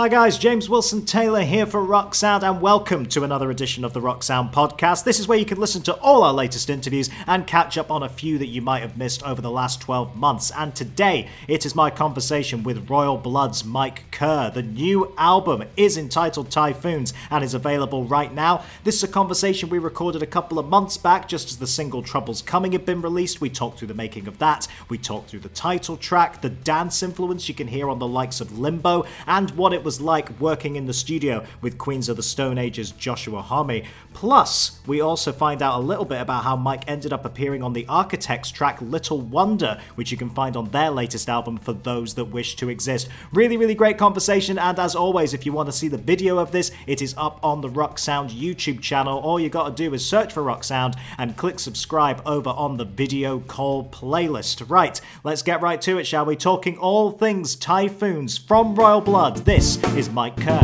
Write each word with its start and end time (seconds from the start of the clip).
Hi 0.00 0.08
guys, 0.08 0.38
James 0.38 0.66
Wilson 0.66 1.04
Taylor 1.04 1.42
here 1.42 1.66
for 1.66 1.84
Rock 1.84 2.14
Sound, 2.14 2.42
and 2.42 2.62
welcome 2.62 3.04
to 3.04 3.22
another 3.22 3.50
edition 3.50 3.84
of 3.84 3.92
the 3.92 4.00
Rock 4.00 4.22
Sound 4.22 4.50
podcast. 4.50 5.04
This 5.04 5.20
is 5.20 5.28
where 5.28 5.36
you 5.36 5.44
can 5.44 5.60
listen 5.60 5.82
to 5.82 5.94
all 5.96 6.22
our 6.22 6.32
latest 6.32 6.70
interviews 6.70 7.10
and 7.26 7.46
catch 7.46 7.76
up 7.76 7.90
on 7.90 8.02
a 8.02 8.08
few 8.08 8.38
that 8.38 8.46
you 8.46 8.62
might 8.62 8.80
have 8.80 8.96
missed 8.96 9.22
over 9.24 9.42
the 9.42 9.50
last 9.50 9.82
12 9.82 10.16
months. 10.16 10.50
And 10.56 10.74
today, 10.74 11.28
it 11.46 11.66
is 11.66 11.74
my 11.74 11.90
conversation 11.90 12.62
with 12.62 12.88
Royal 12.88 13.18
Blood's 13.18 13.62
Mike 13.62 14.04
Kerr. 14.10 14.50
The 14.50 14.62
new 14.62 15.12
album 15.18 15.64
is 15.76 15.98
entitled 15.98 16.50
Typhoons 16.50 17.12
and 17.30 17.44
is 17.44 17.52
available 17.52 18.04
right 18.04 18.32
now. 18.32 18.64
This 18.84 18.96
is 18.96 19.02
a 19.02 19.08
conversation 19.08 19.68
we 19.68 19.78
recorded 19.78 20.22
a 20.22 20.26
couple 20.26 20.58
of 20.58 20.66
months 20.66 20.96
back, 20.96 21.28
just 21.28 21.50
as 21.50 21.58
the 21.58 21.66
single 21.66 22.02
Troubles 22.02 22.40
Coming 22.40 22.72
had 22.72 22.86
been 22.86 23.02
released. 23.02 23.42
We 23.42 23.50
talked 23.50 23.78
through 23.78 23.88
the 23.88 23.92
making 23.92 24.28
of 24.28 24.38
that, 24.38 24.66
we 24.88 24.96
talked 24.96 25.28
through 25.28 25.40
the 25.40 25.50
title 25.50 25.98
track, 25.98 26.40
the 26.40 26.48
dance 26.48 27.02
influence 27.02 27.50
you 27.50 27.54
can 27.54 27.68
hear 27.68 27.90
on 27.90 27.98
the 27.98 28.08
likes 28.08 28.40
of 28.40 28.58
Limbo, 28.58 29.04
and 29.26 29.50
what 29.50 29.74
it 29.74 29.84
was 29.84 29.89
was 29.90 30.00
like 30.00 30.38
working 30.38 30.76
in 30.76 30.86
the 30.86 30.92
studio 30.92 31.44
with 31.60 31.76
Queens 31.76 32.08
of 32.08 32.16
the 32.16 32.22
Stone 32.22 32.58
Age's 32.58 32.92
Joshua 32.92 33.42
Homme. 33.42 33.82
Plus, 34.12 34.78
we 34.86 35.00
also 35.00 35.32
find 35.32 35.62
out 35.62 35.80
a 35.80 35.82
little 35.82 36.04
bit 36.04 36.20
about 36.20 36.44
how 36.44 36.54
Mike 36.54 36.84
ended 36.86 37.12
up 37.12 37.24
appearing 37.24 37.60
on 37.60 37.72
the 37.72 37.84
Architects 37.88 38.52
track 38.52 38.80
Little 38.80 39.20
Wonder, 39.20 39.80
which 39.96 40.12
you 40.12 40.16
can 40.16 40.30
find 40.30 40.56
on 40.56 40.70
their 40.70 40.90
latest 40.90 41.28
album 41.28 41.58
for 41.58 41.72
those 41.72 42.14
that 42.14 42.26
wish 42.26 42.54
to 42.54 42.68
exist. 42.68 43.08
Really, 43.32 43.56
really 43.56 43.74
great 43.74 43.98
conversation, 43.98 44.60
and 44.60 44.78
as 44.78 44.94
always, 44.94 45.34
if 45.34 45.44
you 45.44 45.52
want 45.52 45.66
to 45.66 45.72
see 45.72 45.88
the 45.88 45.98
video 45.98 46.38
of 46.38 46.52
this, 46.52 46.70
it 46.86 47.02
is 47.02 47.12
up 47.16 47.40
on 47.42 47.60
the 47.60 47.68
Rock 47.68 47.98
Sound 47.98 48.30
YouTube 48.30 48.80
channel. 48.80 49.18
All 49.18 49.40
you 49.40 49.48
got 49.48 49.76
to 49.76 49.82
do 49.82 49.92
is 49.92 50.06
search 50.06 50.32
for 50.32 50.44
Rock 50.44 50.62
Sound 50.62 50.94
and 51.18 51.36
click 51.36 51.58
subscribe 51.58 52.22
over 52.24 52.50
on 52.50 52.76
the 52.76 52.84
video 52.84 53.40
call 53.40 53.88
playlist. 53.88 54.70
Right, 54.70 55.00
let's 55.24 55.42
get 55.42 55.60
right 55.60 55.80
to 55.80 55.98
it, 55.98 56.06
shall 56.06 56.26
we? 56.26 56.36
Talking 56.36 56.78
all 56.78 57.10
things 57.10 57.56
typhoons 57.56 58.38
from 58.38 58.76
Royal 58.76 59.00
Blood. 59.00 59.38
This 59.38 59.79
is 59.96 60.10
Mike 60.10 60.36
Kerr. 60.36 60.60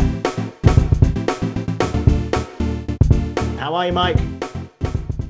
How 3.59 3.75
are 3.75 3.87
you, 3.87 3.93
Mike? 3.93 4.19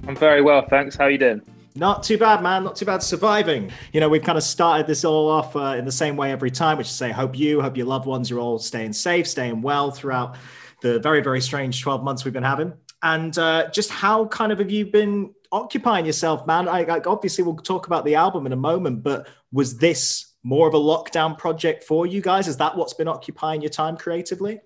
I'm 0.07 0.17
very 0.17 0.43
well, 0.43 0.67
thanks. 0.69 0.97
How 0.97 1.05
are 1.05 1.11
you 1.11 1.19
doing? 1.19 1.43
Not 1.75 2.03
too 2.03 2.17
bad, 2.17 2.43
man. 2.43 2.65
Not 2.65 2.77
too 2.77 2.87
bad 2.87 3.03
surviving. 3.03 3.71
You 3.93 4.01
know, 4.01 4.09
we've 4.09 4.23
kind 4.23 4.39
of 4.39 4.45
started 4.45 4.87
this 4.87 5.05
all 5.05 5.29
off 5.29 5.55
uh, 5.57 5.75
in 5.79 5.85
the 5.85 5.93
same 5.93 6.17
way 6.17 6.33
every 6.33 6.51
time, 6.51 6.79
which 6.79 6.87
is 6.87 6.93
say, 6.93 7.13
hope 7.13 7.39
you, 7.39 7.61
hope 7.61 7.77
your 7.77 7.87
loved 7.87 8.07
ones 8.07 8.31
are 8.31 8.39
all 8.39 8.59
staying 8.59 8.93
safe, 8.93 9.27
staying 9.27 9.63
well 9.63 9.91
throughout 9.91 10.37
the 10.83 10.99
very, 11.01 11.21
very 11.21 11.41
strange 11.41 11.83
12 11.83 12.03
months 12.03 12.25
we've 12.25 12.35
been 12.35 12.43
having. 12.43 12.73
And 13.03 13.37
uh, 13.39 13.71
just 13.71 13.91
how 13.91 14.27
kind 14.27 14.53
of 14.53 14.59
have 14.59 14.71
you 14.71 14.87
been 14.87 15.35
occupying 15.53 16.07
yourself, 16.07 16.47
man? 16.47 16.69
I, 16.69 16.85
I, 16.85 17.01
obviously, 17.07 17.45
we'll 17.45 17.57
talk 17.57 17.87
about 17.87 18.05
the 18.05 18.15
album 18.15 18.47
in 18.47 18.53
a 18.53 18.57
moment, 18.57 19.03
but 19.03 19.29
was 19.53 19.77
this 19.77 20.35
more 20.47 20.69
of 20.69 20.75
a 20.75 20.79
lockdown 20.79 21.37
project 21.37 21.83
for 21.83 22.07
you 22.07 22.21
guys? 22.21 22.47
Is 22.47 22.57
that 22.59 22.77
what's 22.77 22.95
been 22.95 23.09
occupying 23.09 23.63
your 23.63 23.69
time 23.69 23.97
creatively? 23.97 24.61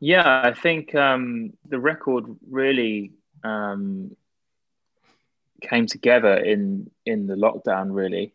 Yeah, 0.00 0.42
I 0.42 0.52
think 0.52 0.92
um, 0.96 1.52
the 1.68 1.78
record 1.78 2.24
really 2.50 3.12
um, 3.44 4.16
came 5.60 5.86
together 5.86 6.36
in 6.36 6.90
in 7.06 7.28
the 7.28 7.36
lockdown. 7.36 7.94
Really, 7.94 8.34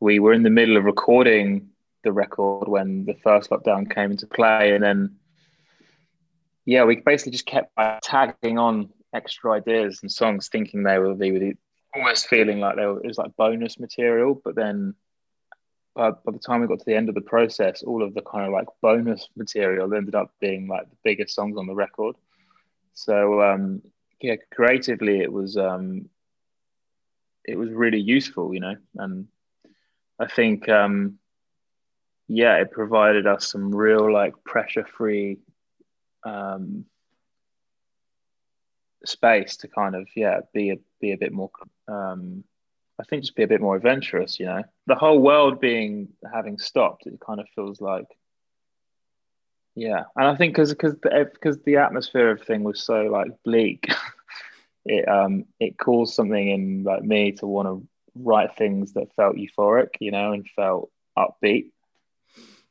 we 0.00 0.18
were 0.18 0.34
in 0.34 0.42
the 0.42 0.50
middle 0.50 0.76
of 0.76 0.84
recording 0.84 1.70
the 2.02 2.12
record 2.12 2.68
when 2.68 3.06
the 3.06 3.14
first 3.14 3.48
lockdown 3.48 3.90
came 3.90 4.10
into 4.10 4.26
play, 4.26 4.74
and 4.74 4.84
then 4.84 5.16
yeah, 6.66 6.84
we 6.84 6.96
basically 6.96 7.32
just 7.32 7.46
kept 7.46 7.72
tagging 8.02 8.58
on 8.58 8.90
extra 9.14 9.52
ideas 9.52 10.00
and 10.02 10.12
songs, 10.12 10.48
thinking 10.48 10.82
they 10.82 10.98
would 10.98 11.18
be 11.18 11.56
almost 11.94 12.28
feeling 12.28 12.60
like 12.60 12.76
it 12.78 13.06
was 13.06 13.18
like 13.18 13.36
bonus 13.36 13.78
material, 13.78 14.40
but 14.44 14.54
then 14.54 14.94
by, 15.94 16.10
by 16.10 16.32
the 16.32 16.38
time 16.38 16.60
we 16.60 16.66
got 16.66 16.78
to 16.80 16.84
the 16.84 16.94
end 16.94 17.08
of 17.08 17.14
the 17.14 17.20
process, 17.20 17.82
all 17.82 18.02
of 18.02 18.14
the 18.14 18.22
kind 18.22 18.46
of 18.46 18.52
like 18.52 18.66
bonus 18.82 19.28
material 19.36 19.92
ended 19.94 20.14
up 20.14 20.32
being 20.40 20.66
like 20.66 20.88
the 20.90 20.96
biggest 21.04 21.34
songs 21.34 21.56
on 21.56 21.66
the 21.66 21.74
record. 21.74 22.16
So 22.94 23.42
um, 23.42 23.82
yeah, 24.20 24.36
creatively 24.52 25.20
it 25.20 25.32
was 25.32 25.56
um, 25.56 26.08
it 27.44 27.56
was 27.56 27.70
really 27.70 28.00
useful, 28.00 28.54
you 28.54 28.60
know, 28.60 28.76
and 28.96 29.28
I 30.18 30.26
think 30.26 30.68
um, 30.68 31.18
yeah, 32.28 32.56
it 32.56 32.70
provided 32.70 33.26
us 33.26 33.50
some 33.50 33.74
real 33.74 34.12
like 34.12 34.34
pressure 34.44 34.84
free 34.84 35.38
um, 36.24 36.86
space 39.08 39.56
to 39.58 39.68
kind 39.68 39.94
of 39.94 40.06
yeah 40.16 40.40
be 40.52 40.70
a 40.70 40.76
be 41.00 41.12
a 41.12 41.18
bit 41.18 41.32
more 41.32 41.50
um, 41.88 42.44
I 42.98 43.04
think 43.04 43.22
just 43.22 43.34
be 43.34 43.42
a 43.42 43.48
bit 43.48 43.60
more 43.60 43.76
adventurous, 43.76 44.38
you 44.38 44.46
know. 44.46 44.62
The 44.86 44.94
whole 44.94 45.18
world 45.18 45.60
being 45.60 46.08
having 46.32 46.58
stopped, 46.58 47.06
it 47.06 47.18
kind 47.20 47.40
of 47.40 47.46
feels 47.54 47.80
like 47.80 48.06
yeah. 49.74 50.04
And 50.16 50.26
I 50.26 50.36
think 50.36 50.54
because 50.54 50.70
because 50.70 50.94
because 51.02 51.58
the 51.62 51.76
atmosphere 51.76 52.30
of 52.30 52.42
thing 52.42 52.62
was 52.62 52.82
so 52.82 53.02
like 53.02 53.28
bleak, 53.44 53.88
it 54.84 55.08
um 55.08 55.46
it 55.58 55.76
caused 55.78 56.14
something 56.14 56.48
in 56.48 56.84
like 56.84 57.02
me 57.02 57.32
to 57.32 57.46
want 57.46 57.68
to 57.68 57.86
write 58.14 58.56
things 58.56 58.92
that 58.92 59.14
felt 59.16 59.36
euphoric, 59.36 59.88
you 60.00 60.12
know, 60.12 60.32
and 60.32 60.46
felt 60.54 60.90
upbeat. 61.18 61.70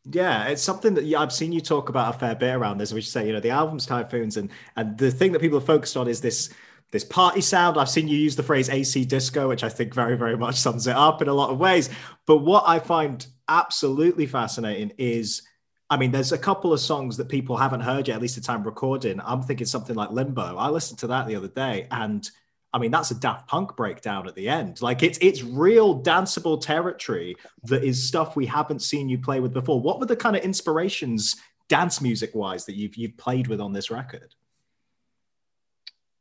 Yeah, 0.06 0.48
it's 0.48 0.62
something 0.62 0.94
that 0.96 1.14
I've 1.16 1.32
seen 1.32 1.54
you 1.54 1.62
talk 1.62 1.88
about 1.90 2.16
a 2.16 2.20
fair 2.20 2.36
bit 2.36 2.54
around 2.56 2.78
this, 2.78 2.92
which 2.92 3.10
say, 3.10 3.26
you 3.26 3.34
know, 3.34 3.40
the 3.40 3.52
album's 3.52 3.86
typhoons 3.86 4.36
and 4.36 4.50
and 4.76 4.98
the 4.98 5.12
thing 5.12 5.32
that 5.32 5.40
people 5.40 5.58
are 5.58 5.62
focused 5.62 5.96
on 5.96 6.08
is 6.08 6.20
this 6.20 6.50
this 6.92 7.06
party 7.06 7.42
sound. 7.42 7.78
I've 7.78 7.90
seen 7.90 8.08
you 8.08 8.18
use 8.18 8.36
the 8.36 8.44
phrase 8.44 8.70
AC 8.70 9.06
disco, 9.06 9.48
which 9.48 9.64
I 9.64 9.70
think 9.70 9.94
very, 9.94 10.18
very 10.18 10.38
much 10.38 10.56
sums 10.58 10.88
it 10.88 10.96
up 10.96 11.22
in 11.22 11.28
a 11.30 11.34
lot 11.34 11.50
of 11.52 11.58
ways. 11.58 11.90
But 12.26 12.40
what 12.40 12.66
I 12.68 12.80
find 12.80 13.26
absolutely 13.48 14.26
fascinating 14.26 14.92
is 14.98 15.44
I 15.90 15.98
mean, 15.98 16.12
there's 16.12 16.32
a 16.32 16.38
couple 16.38 16.74
of 16.74 16.80
songs 16.80 17.18
that 17.18 17.30
people 17.30 17.56
haven't 17.56 17.82
heard 17.82 18.08
yet, 18.08 18.16
at 18.16 18.22
least 18.22 18.36
the 18.36 18.42
time 18.42 18.64
recording. 18.64 19.22
I'm 19.24 19.44
thinking 19.44 19.68
something 19.68 19.96
like 19.96 20.12
Limbo. 20.12 20.58
I 20.58 20.70
listened 20.70 21.00
to 21.00 21.08
that 21.08 21.28
the 21.28 21.36
other 21.36 21.48
day, 21.50 21.88
and 21.92 22.30
I 22.74 22.80
mean, 22.80 22.90
that's 22.90 23.12
a 23.12 23.16
Daft 23.16 23.48
Punk 23.48 23.76
breakdown 23.76 24.28
at 24.28 24.34
the 24.34 24.50
end. 24.50 24.82
Like 24.82 25.04
it's 25.04 25.20
it's 25.22 25.44
real 25.44 26.02
danceable 26.02 26.60
territory 26.60 27.36
that 27.66 27.84
is 27.84 28.08
stuff 28.08 28.36
we 28.36 28.48
haven't 28.48 28.82
seen 28.82 29.10
you 29.10 29.20
play 29.20 29.40
with 29.40 29.54
before. 29.54 29.80
What 29.80 30.00
were 30.00 30.08
the 30.08 30.16
kind 30.16 30.36
of 30.36 30.42
inspirations, 30.42 31.36
dance 31.70 32.02
music 32.02 32.32
wise, 32.34 32.66
that 32.66 32.76
you've 32.76 32.96
you've 32.96 33.16
played 33.16 33.48
with 33.48 33.62
on 33.62 33.74
this 33.74 33.92
record? 33.92 34.34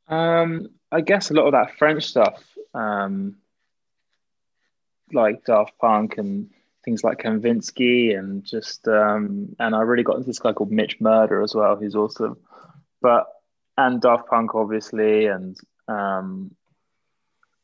Um, 0.08 0.68
I 0.90 1.00
guess 1.00 1.30
a 1.30 1.34
lot 1.34 1.46
of 1.46 1.52
that 1.52 1.78
French 1.78 2.04
stuff, 2.04 2.44
um, 2.74 3.36
like 5.10 5.46
Daft 5.46 5.78
Punk 5.78 6.18
and 6.18 6.50
things 6.84 7.02
like 7.02 7.22
Kavinsky, 7.22 8.18
and 8.18 8.44
just 8.44 8.86
um, 8.88 9.56
and 9.58 9.74
I 9.74 9.80
really 9.80 10.02
got 10.02 10.16
into 10.16 10.26
this 10.26 10.38
guy 10.38 10.52
called 10.52 10.70
Mitch 10.70 11.00
Murder 11.00 11.40
as 11.40 11.54
well, 11.54 11.76
who's 11.76 11.94
awesome. 11.94 12.36
But 13.00 13.26
and 13.78 14.02
Daft 14.02 14.28
Punk 14.28 14.54
obviously, 14.54 15.26
and 15.26 15.56
um, 15.88 16.54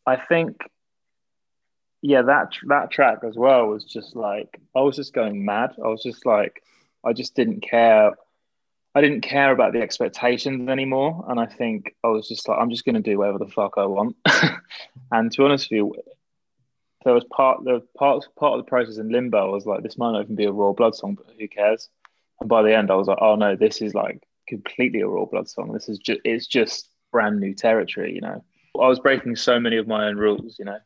I 0.06 0.17
think 0.17 0.56
yeah, 2.01 2.23
that 2.23 2.53
that 2.69 2.91
track 2.91 3.19
as 3.27 3.37
well 3.37 3.67
was 3.67 3.84
just 3.84 4.15
like 4.15 4.61
I 4.77 4.81
was 4.81 4.97
just 4.97 5.12
going 5.12 5.45
mad. 5.45 5.75
I 5.83 5.89
was 5.89 6.03
just 6.03 6.25
like 6.25 6.62
I 7.05 7.12
just 7.12 7.34
didn't 7.34 7.61
care 7.61 8.15
I 8.95 9.01
didn't 9.01 9.21
care 9.21 9.53
about 9.53 9.73
the 9.73 9.81
expectations 9.81 10.69
anymore. 10.69 11.25
And 11.29 11.39
I 11.39 11.47
think 11.47 11.95
I 12.03 12.09
was 12.09 12.27
just 12.27 12.49
like, 12.49 12.59
I'm 12.59 12.71
just 12.71 12.84
to 12.84 13.01
do 13.01 13.19
whatever 13.19 13.39
the 13.39 13.47
fuck 13.47 13.75
I 13.77 13.87
want. 13.87 14.17
and 15.12 15.31
to 15.31 15.39
be 15.39 15.45
honest 15.45 15.71
with 15.71 15.77
you, 15.77 15.95
there 17.05 17.15
was 17.15 17.25
part 17.25 17.62
the 17.62 17.81
part 17.97 18.27
part 18.37 18.59
of 18.59 18.65
the 18.65 18.69
process 18.69 18.99
in 18.99 19.11
limbo. 19.11 19.53
Was 19.53 19.67
like, 19.67 19.83
this 19.83 19.99
might 19.99 20.12
not 20.12 20.23
even 20.23 20.35
be 20.35 20.47
a 20.47 20.53
Royal 20.53 20.75
Blood 20.75 20.97
song, 20.97 21.15
but 21.15 21.27
who 21.39 21.47
cares? 21.47 21.89
And 22.41 22.49
by 22.49 22.62
the 22.62 22.77
end, 22.77 22.91
I 22.91 22.97
was 22.97 23.06
like, 23.06 23.19
oh 23.21 23.37
no, 23.37 23.55
this 23.55 23.81
is 23.83 23.95
like 23.95 24.27
completely 24.49 25.00
a 25.00 25.06
Royal 25.06 25.27
Blood 25.27 25.49
song. 25.49 25.73
This 25.73 25.89
is 25.89 25.99
just 25.99 26.21
it's 26.25 26.47
just 26.49 26.88
brand 27.13 27.41
new 27.41 27.55
territory, 27.55 28.15
you 28.15 28.21
know. 28.21 28.45
I 28.81 28.87
was 28.87 29.01
breaking 29.01 29.37
so 29.37 29.59
many 29.59 29.77
of 29.77 29.89
my 29.89 30.07
own 30.07 30.17
rules, 30.17 30.57
you 30.59 30.65
know. 30.65 30.79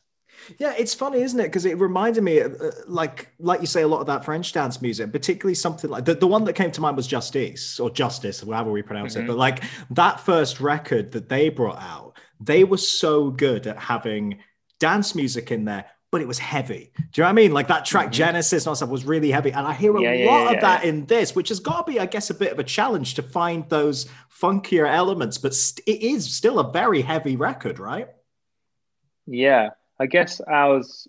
Yeah, 0.59 0.75
it's 0.79 0.95
funny, 0.95 1.21
isn't 1.21 1.39
it? 1.39 1.45
Because 1.45 1.67
it 1.67 1.79
reminded 1.79 2.25
me, 2.25 2.39
of, 2.39 2.59
uh, 2.61 2.71
like, 2.87 3.29
like 3.39 3.61
you 3.61 3.67
say, 3.67 3.83
a 3.83 3.89
lot 3.89 4.01
of 4.01 4.07
that 4.07 4.25
French 4.25 4.53
dance 4.53 4.81
music, 4.81 5.13
particularly 5.13 5.55
something 5.55 5.91
like 5.91 6.07
the, 6.07 6.15
the 6.15 6.27
one 6.27 6.45
that 6.45 6.55
came 6.55 6.71
to 6.73 6.81
mind 6.81 6.97
was 6.97 7.07
Justice 7.07 7.79
or 7.79 7.91
Justice, 7.91 8.41
however 8.41 8.71
we 8.71 8.83
pronounce 8.83 9.15
mm-hmm. 9.15 9.25
it. 9.25 9.29
But 9.29 9.37
like 9.37 9.63
that 9.91 10.21
first 10.21 10.61
record 10.61 11.13
that 11.13 11.29
they 11.29 11.49
brought 11.51 11.81
out, 11.81 12.15
they 12.41 12.65
were 12.65 12.79
so 12.79 13.31
good 13.31 13.67
at 13.67 13.79
having 13.79 14.39
dance 14.81 15.15
music 15.15 15.53
in 15.53 15.67
there, 15.67 15.85
but 16.13 16.21
it 16.21 16.29
was 16.29 16.39
heavy. 16.39 16.93
Do 16.95 17.03
you 17.03 17.23
know 17.23 17.25
what 17.25 17.31
I 17.31 17.33
mean? 17.33 17.53
Like 17.53 17.69
that 17.69 17.87
track 17.87 18.07
mm-hmm. 18.07 18.13
Genesis 18.13 18.65
and 18.65 18.69
all 18.69 18.75
stuff 18.77 18.91
was 18.91 19.07
really 19.07 19.31
heavy. 19.31 19.51
And 19.51 19.67
I 19.67 19.73
hear 19.73 19.97
a 19.97 20.03
yeah, 20.03 20.31
lot 20.31 20.45
yeah, 20.45 20.51
of 20.51 20.61
that 20.61 20.85
in 20.85 21.07
this, 21.07 21.35
which 21.35 21.49
has 21.49 21.59
got 21.59 21.87
to 21.87 21.93
be, 21.93 21.99
I 21.99 22.05
guess, 22.05 22.29
a 22.29 22.35
bit 22.35 22.53
of 22.53 22.59
a 22.59 22.65
challenge 22.65 23.15
to 23.15 23.23
find 23.23 23.67
those 23.71 24.07
funkier 24.31 24.87
elements, 24.87 25.39
but 25.39 25.55
st- 25.55 25.83
it 25.87 26.05
is 26.05 26.31
still 26.31 26.59
a 26.59 26.71
very 26.71 27.01
heavy 27.01 27.35
record, 27.35 27.79
right? 27.79 28.09
Yeah. 29.27 29.71
I 29.99 30.07
guess 30.07 30.41
ours 30.43 31.09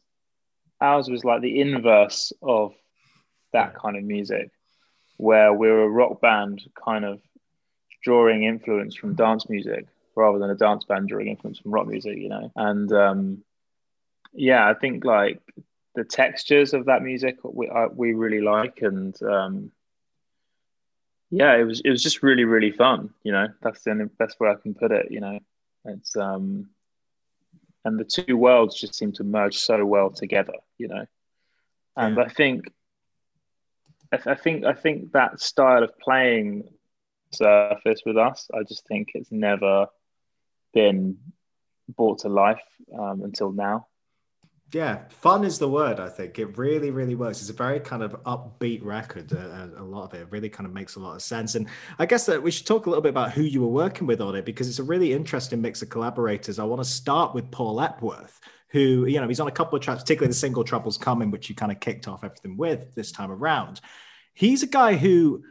ours 0.79 1.09
was 1.09 1.25
like 1.25 1.41
the 1.41 1.59
inverse 1.59 2.31
of 2.41 2.73
that 3.51 3.75
kind 3.75 3.97
of 3.97 4.03
music, 4.03 4.51
where 5.17 5.53
we're 5.53 5.83
a 5.83 5.89
rock 5.89 6.21
band 6.21 6.61
kind 6.83 7.03
of 7.03 7.19
drawing 8.03 8.43
influence 8.43 8.95
from 8.95 9.15
dance 9.15 9.49
music 9.49 9.85
rather 10.15 10.39
than 10.39 10.49
a 10.49 10.55
dance 10.55 10.85
band 10.85 11.09
drawing 11.09 11.27
influence 11.27 11.59
from 11.59 11.71
rock 11.71 11.87
music, 11.87 12.17
you 12.17 12.29
know. 12.29 12.51
And 12.55 12.91
um, 12.93 13.43
yeah, 14.33 14.67
I 14.67 14.73
think 14.73 15.05
like 15.05 15.41
the 15.95 16.03
textures 16.03 16.73
of 16.73 16.85
that 16.85 17.03
music 17.03 17.37
we 17.43 17.69
I, 17.69 17.87
we 17.87 18.13
really 18.13 18.41
like, 18.41 18.81
and 18.81 19.15
um, 19.23 19.71
yeah, 21.29 21.55
it 21.55 21.63
was 21.63 21.81
it 21.81 21.89
was 21.89 22.01
just 22.01 22.23
really 22.23 22.45
really 22.45 22.71
fun. 22.71 23.13
You 23.23 23.31
know, 23.31 23.47
that's 23.61 23.83
the 23.83 23.91
only 23.91 24.05
best 24.05 24.39
way 24.39 24.49
I 24.49 24.55
can 24.55 24.73
put 24.73 24.91
it. 24.91 25.07
You 25.11 25.19
know, 25.19 25.39
it's 25.85 26.15
um, 26.15 26.69
and 27.85 27.99
the 27.99 28.05
two 28.05 28.37
worlds 28.37 28.79
just 28.79 28.95
seem 28.95 29.11
to 29.13 29.23
merge 29.23 29.57
so 29.57 29.85
well 29.85 30.09
together. 30.09 30.53
You 30.77 30.87
know, 30.87 31.05
and 31.95 32.17
yeah. 32.17 32.23
I 32.23 32.29
think, 32.29 32.65
I, 34.11 34.17
th- 34.17 34.27
I 34.27 34.35
think 34.35 34.65
I 34.65 34.73
think 34.73 35.11
that 35.11 35.39
style 35.39 35.83
of 35.83 35.97
playing 35.99 36.63
surface 37.31 38.01
with 38.05 38.17
us, 38.17 38.49
I 38.53 38.63
just 38.63 38.87
think 38.87 39.11
it's 39.13 39.31
never 39.31 39.87
been 40.73 41.17
brought 41.95 42.19
to 42.19 42.29
life 42.29 42.63
um, 42.97 43.21
until 43.23 43.51
now. 43.51 43.87
Yeah, 44.73 45.03
fun 45.09 45.43
is 45.43 45.59
the 45.59 45.69
word. 45.69 45.99
I 45.99 46.09
think 46.09 46.39
it 46.39 46.57
really, 46.57 46.89
really 46.89 47.13
works. 47.13 47.41
It's 47.41 47.51
a 47.51 47.53
very 47.53 47.79
kind 47.79 48.01
of 48.01 48.13
upbeat 48.23 48.83
record. 48.83 49.31
Uh, 49.31 49.67
a 49.77 49.83
lot 49.83 50.05
of 50.05 50.19
it 50.19 50.27
really 50.31 50.49
kind 50.49 50.65
of 50.65 50.73
makes 50.73 50.95
a 50.95 50.99
lot 50.99 51.13
of 51.13 51.21
sense. 51.21 51.53
And 51.53 51.67
I 51.99 52.07
guess 52.07 52.25
that 52.25 52.41
we 52.41 52.49
should 52.49 52.65
talk 52.65 52.87
a 52.87 52.89
little 52.89 53.03
bit 53.03 53.09
about 53.09 53.33
who 53.33 53.43
you 53.43 53.61
were 53.61 53.67
working 53.67 54.07
with 54.07 54.19
on 54.19 54.35
it 54.35 54.45
because 54.45 54.67
it's 54.67 54.79
a 54.79 54.83
really 54.83 55.13
interesting 55.13 55.61
mix 55.61 55.83
of 55.83 55.89
collaborators. 55.89 56.57
I 56.57 56.63
want 56.63 56.81
to 56.81 56.89
start 56.89 57.35
with 57.35 57.51
Paul 57.51 57.81
Epworth, 57.81 58.41
who 58.69 59.05
you 59.05 59.21
know 59.21 59.27
he's 59.27 59.39
on 59.39 59.47
a 59.47 59.51
couple 59.51 59.77
of 59.77 59.83
tracks, 59.83 60.01
particularly 60.01 60.29
the 60.29 60.33
single 60.33 60.63
"Troubles 60.63 60.97
Coming," 60.97 61.29
which 61.29 61.49
you 61.49 61.55
kind 61.55 61.71
of 61.71 61.79
kicked 61.79 62.07
off 62.07 62.23
everything 62.23 62.57
with 62.57 62.95
this 62.95 63.11
time 63.11 63.31
around. 63.31 63.79
He's 64.33 64.63
a 64.63 64.67
guy 64.67 64.95
who 64.95 65.43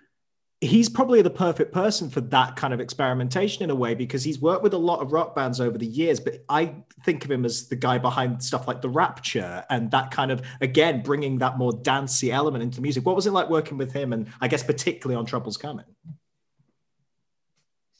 he's 0.62 0.88
probably 0.88 1.20
the 1.22 1.30
perfect 1.30 1.72
person 1.72 2.08
for 2.08 2.20
that 2.20 2.54
kind 2.54 2.72
of 2.72 2.78
experimentation 2.78 3.64
in 3.64 3.70
a 3.70 3.74
way 3.74 3.96
because 3.96 4.22
he's 4.22 4.38
worked 4.38 4.62
with 4.62 4.72
a 4.72 4.78
lot 4.78 5.00
of 5.00 5.12
rock 5.12 5.34
bands 5.34 5.60
over 5.60 5.76
the 5.76 5.86
years 5.86 6.20
but 6.20 6.44
i 6.48 6.72
think 7.04 7.24
of 7.24 7.30
him 7.30 7.44
as 7.44 7.66
the 7.66 7.74
guy 7.74 7.98
behind 7.98 8.42
stuff 8.42 8.68
like 8.68 8.80
the 8.80 8.88
rapture 8.88 9.64
and 9.70 9.90
that 9.90 10.12
kind 10.12 10.30
of 10.30 10.40
again 10.60 11.02
bringing 11.02 11.38
that 11.38 11.58
more 11.58 11.72
dancey 11.72 12.30
element 12.30 12.62
into 12.62 12.80
music. 12.80 13.04
What 13.04 13.16
was 13.16 13.26
it 13.26 13.32
like 13.32 13.50
working 13.50 13.76
with 13.76 13.92
him 13.92 14.12
and 14.12 14.28
i 14.40 14.46
guess 14.46 14.62
particularly 14.62 15.18
on 15.18 15.26
troubles 15.26 15.56
coming? 15.56 15.84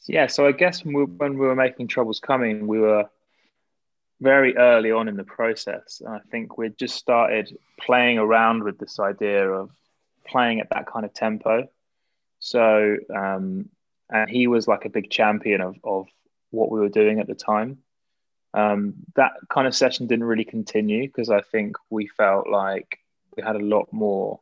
Yeah 0.07 0.27
so 0.27 0.47
i 0.47 0.53
guess 0.53 0.85
when 0.85 0.95
we, 0.95 1.35
were 1.35 1.55
making 1.55 1.89
troubles 1.89 2.21
coming 2.21 2.65
we 2.65 2.79
were 2.79 3.09
very 4.21 4.55
early 4.55 4.89
on 4.89 5.09
in 5.09 5.17
the 5.17 5.25
process. 5.25 6.01
And 6.05 6.15
i 6.15 6.19
think 6.31 6.57
we'd 6.57 6.77
just 6.77 6.95
started 6.95 7.57
playing 7.77 8.19
around 8.19 8.63
with 8.63 8.77
this 8.77 9.01
idea 9.01 9.49
of 9.49 9.69
playing 10.25 10.61
at 10.61 10.69
that 10.69 10.85
kind 10.87 11.03
of 11.03 11.13
tempo 11.13 11.67
so, 12.43 12.97
um, 13.15 13.69
and 14.09 14.29
he 14.29 14.47
was 14.47 14.67
like 14.67 14.83
a 14.83 14.89
big 14.89 15.09
champion 15.09 15.61
of, 15.61 15.77
of 15.81 16.07
what 16.51 16.69
we 16.69 16.81
were 16.81 16.89
doing 16.89 17.21
at 17.21 17.27
the 17.27 17.35
time. 17.35 17.77
Um, 18.53 18.95
that 19.15 19.31
kind 19.49 19.65
of 19.65 19.73
session 19.73 20.07
didn't 20.07 20.25
really 20.25 20.43
continue 20.43 21.07
because 21.07 21.29
I 21.29 21.39
think 21.39 21.77
we 21.89 22.07
felt 22.07 22.49
like 22.49 22.99
we 23.37 23.43
had 23.43 23.55
a 23.55 23.63
lot 23.63 23.93
more 23.93 24.41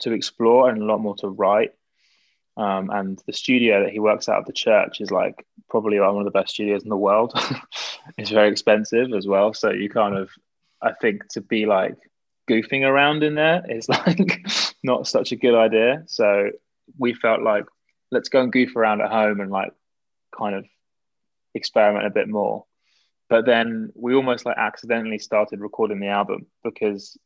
to 0.00 0.10
explore 0.10 0.68
and 0.68 0.82
a 0.82 0.84
lot 0.84 0.98
more 0.98 1.14
to 1.18 1.28
write. 1.28 1.70
Um, 2.56 2.90
and 2.90 3.22
the 3.28 3.32
studio 3.32 3.84
that 3.84 3.92
he 3.92 4.00
works 4.00 4.28
out 4.28 4.40
of 4.40 4.46
the 4.46 4.52
church 4.52 5.00
is 5.00 5.12
like 5.12 5.46
probably 5.70 6.00
one 6.00 6.18
of 6.18 6.24
the 6.24 6.32
best 6.32 6.54
studios 6.54 6.82
in 6.82 6.88
the 6.88 6.96
world. 6.96 7.32
it's 8.18 8.30
very 8.30 8.50
expensive 8.50 9.12
as 9.12 9.28
well. 9.28 9.54
So 9.54 9.70
you 9.70 9.88
kind 9.88 10.16
of, 10.16 10.30
I 10.82 10.94
think, 10.94 11.28
to 11.28 11.40
be 11.42 11.64
like 11.64 11.94
goofing 12.50 12.82
around 12.82 13.22
in 13.22 13.36
there 13.36 13.62
is 13.68 13.88
like 13.88 14.44
not 14.82 15.06
such 15.06 15.30
a 15.30 15.36
good 15.36 15.54
idea. 15.54 16.02
So 16.08 16.50
we 16.96 17.14
felt 17.14 17.42
like 17.42 17.64
let's 18.10 18.28
go 18.28 18.42
and 18.42 18.52
goof 18.52 18.76
around 18.76 19.00
at 19.00 19.10
home 19.10 19.40
and 19.40 19.50
like 19.50 19.72
kind 20.36 20.54
of 20.54 20.64
experiment 21.54 22.06
a 22.06 22.10
bit 22.10 22.28
more. 22.28 22.64
But 23.28 23.44
then 23.44 23.92
we 23.94 24.14
almost 24.14 24.46
like 24.46 24.56
accidentally 24.56 25.18
started 25.18 25.60
recording 25.60 26.00
the 26.00 26.08
album 26.08 26.46
because 26.64 27.18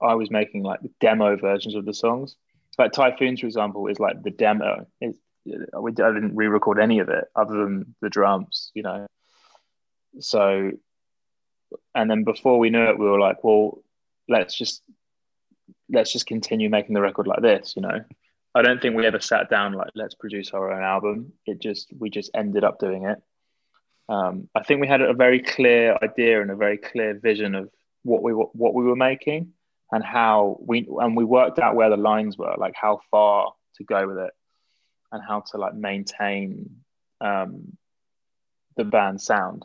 I 0.00 0.14
was 0.14 0.30
making 0.30 0.62
like 0.62 0.80
demo 1.00 1.36
versions 1.36 1.74
of 1.74 1.84
the 1.84 1.92
songs. 1.92 2.36
Like 2.78 2.92
Typhoons, 2.92 3.40
for 3.40 3.46
example, 3.46 3.86
is 3.88 4.00
like 4.00 4.22
the 4.22 4.30
demo. 4.30 4.86
It's, 5.00 5.18
uh, 5.46 5.80
we, 5.80 5.90
I 5.90 6.12
didn't 6.12 6.36
re-record 6.36 6.78
any 6.78 7.00
of 7.00 7.10
it 7.10 7.24
other 7.36 7.54
than 7.54 7.94
the 8.00 8.08
drums, 8.08 8.70
you 8.74 8.82
know. 8.82 9.06
So, 10.18 10.70
and 11.94 12.10
then 12.10 12.24
before 12.24 12.58
we 12.58 12.70
knew 12.70 12.84
it, 12.84 12.98
we 12.98 13.04
were 13.04 13.20
like, 13.20 13.44
well, 13.44 13.82
let's 14.28 14.56
just 14.56 14.82
let's 15.90 16.12
just 16.12 16.26
continue 16.26 16.70
making 16.70 16.94
the 16.94 17.00
record 17.00 17.26
like 17.26 17.42
this, 17.42 17.74
you 17.76 17.82
know. 17.82 18.04
I 18.54 18.62
don't 18.62 18.82
think 18.82 18.96
we 18.96 19.06
ever 19.06 19.20
sat 19.20 19.48
down 19.48 19.74
like 19.74 19.90
let's 19.94 20.14
produce 20.14 20.50
our 20.50 20.72
own 20.72 20.82
album. 20.82 21.32
It 21.46 21.60
just 21.60 21.92
we 21.96 22.10
just 22.10 22.30
ended 22.34 22.64
up 22.64 22.78
doing 22.78 23.04
it. 23.04 23.18
Um, 24.08 24.48
I 24.54 24.64
think 24.64 24.80
we 24.80 24.88
had 24.88 25.00
a 25.00 25.14
very 25.14 25.40
clear 25.40 25.96
idea 26.02 26.42
and 26.42 26.50
a 26.50 26.56
very 26.56 26.78
clear 26.78 27.18
vision 27.18 27.54
of 27.54 27.70
what 28.02 28.22
we 28.22 28.32
what 28.32 28.74
we 28.74 28.84
were 28.84 28.96
making 28.96 29.52
and 29.92 30.04
how 30.04 30.58
we 30.60 30.88
and 30.98 31.16
we 31.16 31.24
worked 31.24 31.58
out 31.58 31.76
where 31.76 31.90
the 31.90 31.96
lines 31.96 32.36
were, 32.36 32.54
like 32.58 32.74
how 32.74 33.00
far 33.10 33.52
to 33.76 33.84
go 33.84 34.06
with 34.08 34.18
it, 34.18 34.32
and 35.12 35.22
how 35.26 35.44
to 35.52 35.58
like 35.58 35.74
maintain 35.74 36.82
um, 37.20 37.76
the 38.76 38.84
band 38.84 39.20
sound. 39.20 39.64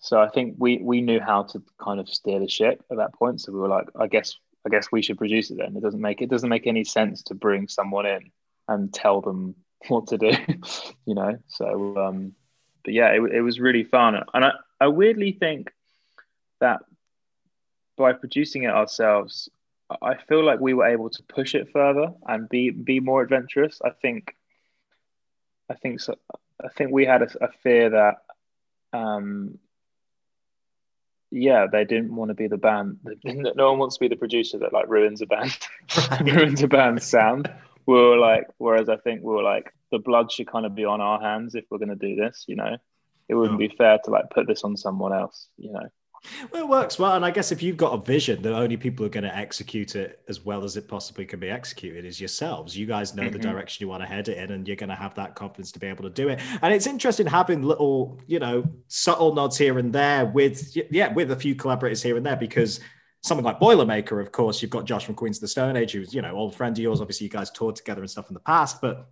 So 0.00 0.20
I 0.20 0.28
think 0.28 0.56
we 0.58 0.78
we 0.78 1.00
knew 1.00 1.20
how 1.20 1.44
to 1.44 1.62
kind 1.82 2.00
of 2.00 2.08
steer 2.08 2.40
the 2.40 2.48
ship 2.48 2.82
at 2.90 2.98
that 2.98 3.14
point. 3.14 3.40
So 3.40 3.52
we 3.52 3.60
were 3.60 3.68
like, 3.68 3.86
I 3.98 4.06
guess 4.06 4.36
I 4.66 4.70
guess 4.70 4.90
we 4.90 5.02
should 5.02 5.18
produce 5.18 5.50
it 5.50 5.58
then. 5.58 5.76
It 5.76 5.82
doesn't 5.82 6.00
make 6.00 6.22
it 6.22 6.30
doesn't 6.30 6.48
make 6.48 6.66
any 6.66 6.84
sense 6.84 7.22
to 7.24 7.34
bring 7.34 7.68
someone 7.68 8.06
in 8.06 8.30
and 8.68 8.92
tell 8.92 9.20
them 9.20 9.54
what 9.88 10.08
to 10.08 10.18
do, 10.18 10.32
you 11.06 11.14
know. 11.14 11.38
So, 11.48 11.96
um, 11.98 12.32
but 12.84 12.94
yeah, 12.94 13.08
it, 13.08 13.20
it 13.32 13.42
was 13.42 13.60
really 13.60 13.84
fun, 13.84 14.16
and 14.32 14.44
I, 14.44 14.52
I 14.80 14.88
weirdly 14.88 15.32
think 15.32 15.72
that 16.60 16.80
by 17.96 18.12
producing 18.12 18.64
it 18.64 18.70
ourselves, 18.70 19.48
I 20.02 20.16
feel 20.16 20.44
like 20.44 20.60
we 20.60 20.74
were 20.74 20.86
able 20.86 21.10
to 21.10 21.22
push 21.24 21.54
it 21.54 21.70
further 21.72 22.08
and 22.26 22.48
be 22.48 22.70
be 22.70 23.00
more 23.00 23.22
adventurous. 23.22 23.80
I 23.84 23.90
think, 23.90 24.34
I 25.70 25.74
think 25.74 26.00
so. 26.00 26.16
I 26.62 26.68
think 26.68 26.90
we 26.90 27.04
had 27.04 27.22
a, 27.22 27.28
a 27.44 27.48
fear 27.62 27.90
that 27.90 28.16
um, 28.94 29.58
yeah, 31.34 31.66
they 31.70 31.84
didn't 31.84 32.14
want 32.14 32.28
to 32.28 32.34
be 32.34 32.46
the 32.46 32.56
band. 32.56 32.98
No 33.24 33.70
one 33.70 33.78
wants 33.78 33.96
to 33.96 34.00
be 34.00 34.08
the 34.08 34.16
producer 34.16 34.58
that 34.58 34.72
like 34.72 34.88
ruins 34.88 35.20
a 35.20 35.26
band, 35.26 35.56
ruins 36.20 36.62
a 36.62 36.68
band's 36.68 37.04
sound. 37.04 37.52
We 37.86 37.94
were 37.94 38.16
like, 38.16 38.46
whereas 38.58 38.88
I 38.88 38.96
think 38.96 39.22
we 39.22 39.34
were 39.34 39.42
like, 39.42 39.72
the 39.90 39.98
blood 39.98 40.30
should 40.30 40.46
kind 40.46 40.64
of 40.64 40.74
be 40.74 40.84
on 40.84 41.00
our 41.00 41.20
hands 41.20 41.54
if 41.54 41.64
we're 41.70 41.78
going 41.78 41.96
to 41.96 41.96
do 41.96 42.14
this. 42.14 42.44
You 42.46 42.56
know, 42.56 42.76
it 43.28 43.34
wouldn't 43.34 43.56
oh. 43.56 43.58
be 43.58 43.74
fair 43.76 43.98
to 44.04 44.10
like 44.10 44.30
put 44.30 44.46
this 44.46 44.62
on 44.62 44.76
someone 44.76 45.12
else. 45.12 45.48
You 45.58 45.72
know. 45.72 45.88
Well, 46.50 46.62
it 46.62 46.68
works 46.68 46.98
well, 46.98 47.14
and 47.14 47.24
I 47.24 47.30
guess 47.30 47.52
if 47.52 47.62
you've 47.62 47.76
got 47.76 47.92
a 47.92 47.98
vision, 47.98 48.42
the 48.42 48.56
only 48.56 48.76
people 48.76 49.04
who 49.04 49.06
are 49.06 49.12
going 49.12 49.24
to 49.24 49.36
execute 49.36 49.94
it 49.94 50.20
as 50.28 50.44
well 50.44 50.64
as 50.64 50.76
it 50.76 50.88
possibly 50.88 51.26
can 51.26 51.38
be 51.38 51.50
executed 51.50 52.04
is 52.04 52.20
yourselves. 52.20 52.76
You 52.76 52.86
guys 52.86 53.14
know 53.14 53.24
mm-hmm. 53.24 53.32
the 53.32 53.38
direction 53.38 53.84
you 53.84 53.88
want 53.88 54.02
to 54.02 54.08
head 54.08 54.28
it 54.28 54.38
in, 54.38 54.50
and 54.52 54.66
you're 54.66 54.76
going 54.76 54.88
to 54.88 54.94
have 54.94 55.14
that 55.16 55.34
confidence 55.34 55.70
to 55.72 55.78
be 55.78 55.86
able 55.86 56.04
to 56.04 56.10
do 56.10 56.28
it. 56.28 56.40
And 56.62 56.72
it's 56.72 56.86
interesting 56.86 57.26
having 57.26 57.62
little, 57.62 58.18
you 58.26 58.38
know, 58.38 58.64
subtle 58.88 59.34
nods 59.34 59.58
here 59.58 59.78
and 59.78 59.92
there 59.92 60.26
with, 60.26 60.76
yeah, 60.90 61.12
with 61.12 61.30
a 61.30 61.36
few 61.36 61.54
collaborators 61.54 62.02
here 62.02 62.16
and 62.16 62.24
there 62.24 62.36
because 62.36 62.80
something 63.22 63.44
like 63.44 63.58
Boilermaker, 63.58 64.20
of 64.20 64.32
course, 64.32 64.60
you've 64.60 64.70
got 64.70 64.84
Josh 64.84 65.06
from 65.06 65.14
Queens 65.14 65.38
of 65.38 65.42
the 65.42 65.48
Stone 65.48 65.76
Age, 65.76 65.92
who's 65.92 66.14
you 66.14 66.22
know 66.22 66.34
old 66.36 66.54
friend 66.54 66.76
of 66.76 66.82
yours. 66.82 67.00
Obviously, 67.00 67.24
you 67.24 67.30
guys 67.30 67.50
toured 67.50 67.76
together 67.76 68.02
and 68.02 68.10
stuff 68.10 68.28
in 68.28 68.34
the 68.34 68.40
past, 68.40 68.80
but 68.80 69.10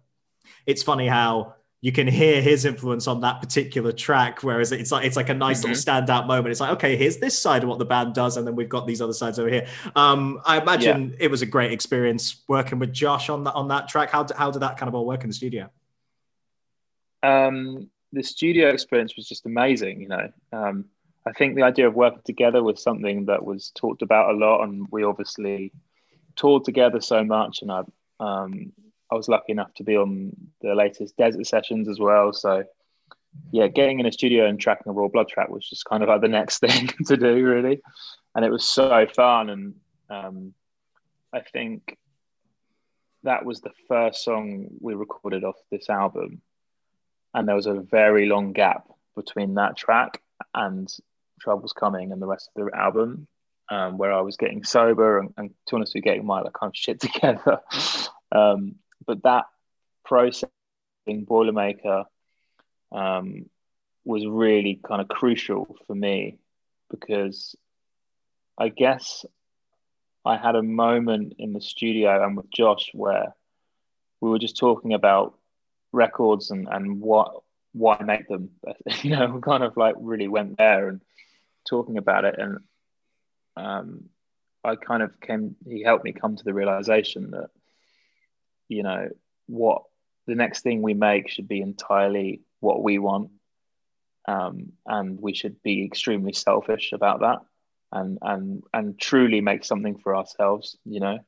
it's 0.67 0.83
funny 0.83 1.09
how 1.09 1.55
you 1.83 1.91
can 1.91 2.07
hear 2.07 2.41
his 2.41 2.65
influence 2.65 3.09
on 3.09 3.21
that 3.23 3.41
particular 3.41 3.91
track. 3.91 4.45
Whereas 4.45 4.71
it's 4.71 4.93
like 4.93 5.05
it's 5.05 5.17
like 5.17 5.29
a 5.29 5.35
nice 5.35 5.61
mm-hmm. 5.61 5.73
little 5.73 5.83
standout 5.83 6.29
moment. 6.29 6.53
It's 6.53 6.61
like, 6.61 6.71
okay, 6.75 6.97
here's 6.97 7.19
this 7.19 7.37
side 7.37 7.65
of 7.65 7.69
what 7.69 7.81
the 7.81 7.85
band 7.85 8.15
does, 8.15 8.37
and 8.37 8.47
then 8.47 8.55
we've 8.55 8.69
got 8.69 8.87
these 8.87 9.03
other 9.03 9.13
sides 9.13 9.41
over 9.41 9.51
here. 9.51 9.67
Um, 9.97 10.41
I 10.47 10.61
imagine 10.61 11.11
yeah. 11.11 11.17
it 11.19 11.31
was 11.31 11.43
a 11.43 11.47
great 11.47 11.73
experience 11.73 12.43
working 12.47 12.79
with 12.79 12.93
Josh 12.93 13.29
on 13.29 13.45
that 13.45 13.55
on 13.55 13.69
that 13.69 13.89
track. 13.89 14.11
How 14.11 14.23
did, 14.23 14.37
how 14.37 14.53
did 14.53 14.61
that 14.61 14.79
kind 14.79 14.89
of 14.89 14.95
all 14.95 15.05
work 15.05 15.25
in 15.25 15.29
the 15.29 15.35
studio? 15.35 15.71
Um, 17.25 17.91
the 18.13 18.23
studio 18.23 18.69
experience 18.69 19.17
was 19.17 19.29
just 19.29 19.45
amazing. 19.45 20.01
You 20.03 20.09
know, 20.09 20.33
um, 20.53 20.85
I 21.27 21.33
think 21.33 21.57
the 21.57 21.63
idea 21.65 21.89
of 21.89 21.95
working 21.95 22.23
together 22.25 22.63
was 22.63 22.81
something 22.81 23.27
that 23.27 23.45
was 23.45 23.73
talked 23.75 24.03
about 24.03 24.33
a 24.33 24.39
lot, 24.39 24.63
and 24.63 24.87
we 24.93 25.03
obviously 25.03 25.73
toured 26.37 26.65
together 26.65 27.01
so 27.01 27.25
much, 27.25 27.63
and 27.63 27.73
I 27.73 27.83
um, 28.21 28.73
I 29.13 29.15
was 29.15 29.29
lucky 29.29 29.53
enough 29.53 29.75
to 29.75 29.85
be 29.85 29.95
on 29.95 30.35
the 30.63 30.75
latest 30.75 31.19
Desert 31.19 31.47
Sessions 31.47 31.87
as 31.87 32.01
well. 32.01 32.33
So, 32.33 32.65
yeah, 33.51 33.69
getting 33.69 34.01
in 34.01 34.07
a 34.07 34.13
studio 34.13 34.47
and 34.47 34.59
tracking 34.59 34.89
a 34.89 34.93
Royal 34.93 35.11
Blood 35.11 35.29
track 35.29 35.51
was 35.51 35.69
just 35.69 35.85
kind 35.85 36.03
of 36.03 36.09
like 36.09 36.23
the 36.23 36.29
next 36.29 36.59
thing 36.67 36.89
to 37.07 37.19
do, 37.19 37.45
really. 37.45 37.83
And 38.35 38.43
it 38.43 38.51
was 38.51 38.67
so 38.67 39.07
fun. 39.15 39.51
And 39.51 39.75
um, 40.09 40.55
I 41.31 41.41
think 41.41 41.99
that 43.23 43.45
was 43.45 43.61
the 43.61 43.73
first 43.87 44.25
song 44.25 44.69
we 44.81 44.95
recorded 44.95 45.45
off 45.45 45.57
this 45.71 45.91
album. 45.91 46.41
And 47.35 47.47
there 47.47 47.57
was 47.57 47.67
a 47.67 47.85
very 47.91 48.25
long 48.25 48.55
gap 48.55 48.89
between 49.15 49.55
that 49.55 49.77
track 49.77 50.23
and 50.55 50.91
Troubles 51.39 51.75
Coming 51.75 52.13
and 52.13 52.23
the 52.23 52.27
rest 52.27 52.49
of 52.57 52.65
the 52.65 52.75
album, 52.75 53.27
um, 53.69 53.99
where 53.99 54.13
I 54.13 54.23
was 54.23 54.39
getting 54.39 54.65
sober 54.65 55.19
and, 55.19 55.35
and 55.37 55.51
to 55.67 55.77
honestly 55.77 56.01
getting 56.01 56.25
my 56.25 56.41
like, 56.41 56.55
kind 56.55 56.71
of 56.71 56.77
shit 56.77 56.99
together. 57.03 57.61
Um, 58.35 58.77
but 59.07 59.23
that 59.23 59.45
process 60.05 60.51
in 61.07 61.27
Boilermaker 61.27 62.05
um, 62.91 63.49
was 64.05 64.27
really 64.27 64.81
kind 64.87 65.01
of 65.01 65.09
crucial 65.09 65.77
for 65.87 65.95
me 65.95 66.39
because 66.91 67.57
I 68.59 68.69
guess 68.69 69.25
I 70.25 70.37
had 70.37 70.55
a 70.55 70.63
moment 70.63 71.35
in 71.39 71.53
the 71.53 71.61
studio 71.61 72.25
and 72.25 72.37
with 72.37 72.51
Josh 72.51 72.91
where 72.93 73.35
we 74.21 74.31
were 74.31 74.39
just 74.39 74.57
talking 74.57 74.95
about 74.95 75.35
records 75.93 76.51
and 76.51 76.69
and 76.71 77.01
what 77.01 77.43
why 77.73 78.01
make 78.05 78.29
them. 78.29 78.51
You 79.03 79.11
know, 79.11 79.41
kind 79.41 79.63
of 79.63 79.77
like 79.77 79.95
really 79.99 80.29
went 80.29 80.59
there 80.59 80.89
and 80.89 81.01
talking 81.69 81.97
about 81.97 82.25
it, 82.25 82.37
and 82.39 82.59
um, 83.57 84.05
I 84.65 84.77
kind 84.77 85.03
of 85.03 85.21
came. 85.21 85.57
He 85.67 85.83
helped 85.83 86.05
me 86.05 86.13
come 86.13 86.37
to 86.37 86.45
the 86.45 86.55
realization 86.55 87.31
that 87.33 87.51
you 88.73 88.83
know 88.83 89.09
what 89.47 89.83
the 90.27 90.35
next 90.35 90.63
thing 90.63 90.83
we 90.83 90.95
make 90.95 91.29
should 91.29 91.49
be 91.49 91.61
entirely 91.61 92.41
what 92.61 92.83
we 92.83 92.99
want. 92.99 93.31
Um, 94.27 94.73
and 94.87 95.21
we 95.21 95.35
should 95.35 95.61
be 95.63 95.85
extremely 95.85 96.33
selfish 96.33 96.93
about 96.93 97.21
that 97.21 97.41
and 97.91 98.19
and 98.23 98.63
and 98.73 98.99
truly 98.99 99.41
make 99.41 99.65
something 99.65 99.99
for 99.99 100.17
ourselves 100.17 100.77
you 100.85 101.01
know. 101.01 101.19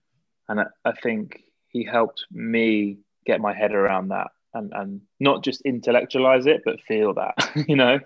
And 0.49 0.61
I, 0.61 0.67
I 0.85 0.93
think 0.93 1.43
he 1.69 1.85
helped 1.85 2.27
me 2.31 2.99
get 3.27 3.41
my 3.41 3.53
head 3.53 3.75
around 3.75 4.09
that 4.09 4.29
and 4.55 4.73
and 4.75 5.01
not 5.19 5.43
just 5.43 5.63
intellectualize 5.63 6.47
it 6.47 6.63
but 6.65 6.81
feel 6.83 7.15
that 7.15 7.35
you 7.69 7.77
know. 7.77 7.99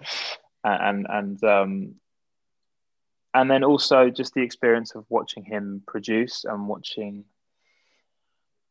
And 0.65 1.07
and 1.09 1.45
um 1.45 1.95
and 3.35 3.51
then 3.51 3.63
also 3.63 4.11
just 4.11 4.35
the 4.35 4.43
experience 4.43 4.95
of 4.95 5.05
watching 5.09 5.45
him 5.45 5.83
produce 5.87 6.45
and 6.45 6.67
watching 6.67 7.25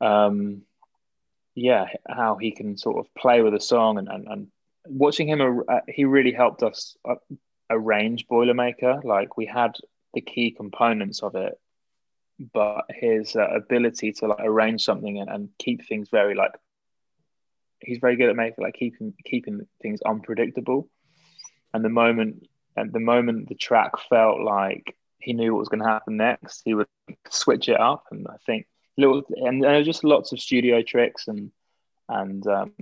um 0.02 0.62
yeah 1.56 1.88
how 2.08 2.36
he 2.36 2.52
can 2.52 2.78
sort 2.78 2.98
of 2.98 3.14
play 3.16 3.42
with 3.42 3.54
a 3.54 3.60
song 3.60 3.98
and 3.98 4.08
and, 4.08 4.28
and 4.28 4.48
watching 4.86 5.28
him 5.28 5.64
uh, 5.68 5.80
he 5.88 6.06
really 6.06 6.32
helped 6.32 6.64
us 6.64 6.96
uh, 7.08 7.16
arrange 7.70 8.28
boilermaker. 8.28 9.04
Like 9.04 9.38
we 9.38 9.46
had 9.46 9.76
the 10.14 10.22
key 10.22 10.52
components 10.52 11.22
of 11.22 11.36
it 11.36 11.60
but 12.54 12.86
his 12.90 13.36
uh, 13.36 13.48
ability 13.48 14.12
to 14.14 14.28
like 14.28 14.40
arrange 14.42 14.84
something 14.84 15.20
and, 15.20 15.30
and 15.30 15.50
keep 15.58 15.86
things 15.88 16.10
very 16.10 16.36
like 16.36 16.52
he's 17.80 17.98
very 18.00 18.16
good 18.16 18.30
at 18.30 18.36
making 18.36 18.64
like 18.64 18.76
keeping 18.76 19.14
keeping 19.26 19.68
things 19.82 20.02
unpredictable. 20.06 20.88
And 21.74 21.84
the 21.84 21.90
moment 21.90 22.48
and 22.76 22.94
the 22.94 23.00
moment 23.00 23.50
the 23.50 23.56
track 23.56 23.94
felt 24.10 24.40
like 24.42 24.96
he 25.20 25.34
knew 25.34 25.54
what 25.54 25.60
was 25.60 25.70
going 25.70 25.82
to 25.82 25.90
happen 25.90 26.18
next 26.18 26.62
he 26.64 26.76
would 26.76 26.88
switch 27.30 27.70
it 27.70 27.80
up. 27.80 28.06
And 28.12 28.28
i 28.30 28.38
think 28.46 28.68
little 28.98 29.24
and 29.36 29.64
are 29.66 29.84
just 29.84 30.04
lots 30.04 30.32
of 30.32 30.40
studio 30.40 30.82
tricks 30.82 31.28
and 31.28 31.52
and 32.10 32.46
um, 32.48 32.74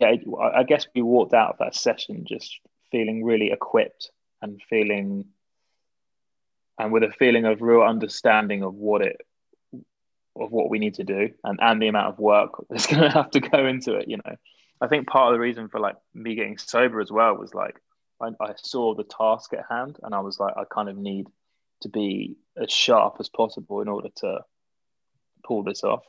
yeah, 0.00 0.14
I 0.54 0.62
guess 0.64 0.86
we 0.94 1.02
walked 1.02 1.34
out 1.34 1.50
of 1.50 1.58
that 1.58 1.74
session 1.74 2.24
just 2.26 2.58
feeling 2.90 3.24
really 3.24 3.50
equipped 3.50 4.10
and 4.42 4.60
feeling 4.68 5.26
and 6.78 6.92
with 6.92 7.02
a 7.02 7.10
feeling 7.10 7.44
of 7.44 7.62
real 7.62 7.82
understanding 7.82 8.62
of 8.62 8.74
what 8.74 9.02
it 9.02 9.20
of 10.36 10.50
what 10.50 10.68
we 10.68 10.78
need 10.78 10.94
to 10.94 11.04
do 11.04 11.30
and 11.44 11.58
and 11.62 11.80
the 11.80 11.88
amount 11.88 12.08
of 12.08 12.18
work 12.18 12.52
that's 12.70 12.86
going 12.86 13.02
to 13.02 13.10
have 13.10 13.30
to 13.30 13.40
go 13.40 13.66
into 13.66 13.94
it 13.94 14.08
you 14.08 14.18
know. 14.18 14.36
I 14.80 14.88
think 14.88 15.06
part 15.06 15.28
of 15.28 15.34
the 15.34 15.40
reason 15.40 15.68
for 15.68 15.80
like 15.80 15.96
me 16.12 16.34
getting 16.34 16.58
sober 16.58 17.00
as 17.00 17.10
well 17.10 17.36
was 17.36 17.54
like 17.54 17.80
I, 18.20 18.30
I 18.40 18.54
saw 18.56 18.94
the 18.94 19.04
task 19.04 19.52
at 19.54 19.64
hand 19.70 19.98
and 20.02 20.14
i 20.14 20.20
was 20.20 20.38
like 20.38 20.54
i 20.56 20.64
kind 20.64 20.88
of 20.88 20.96
need 20.96 21.26
to 21.82 21.88
be 21.88 22.36
as 22.60 22.70
sharp 22.70 23.16
as 23.20 23.28
possible 23.28 23.80
in 23.80 23.88
order 23.88 24.08
to 24.16 24.40
pull 25.46 25.62
this 25.62 25.84
off. 25.84 26.02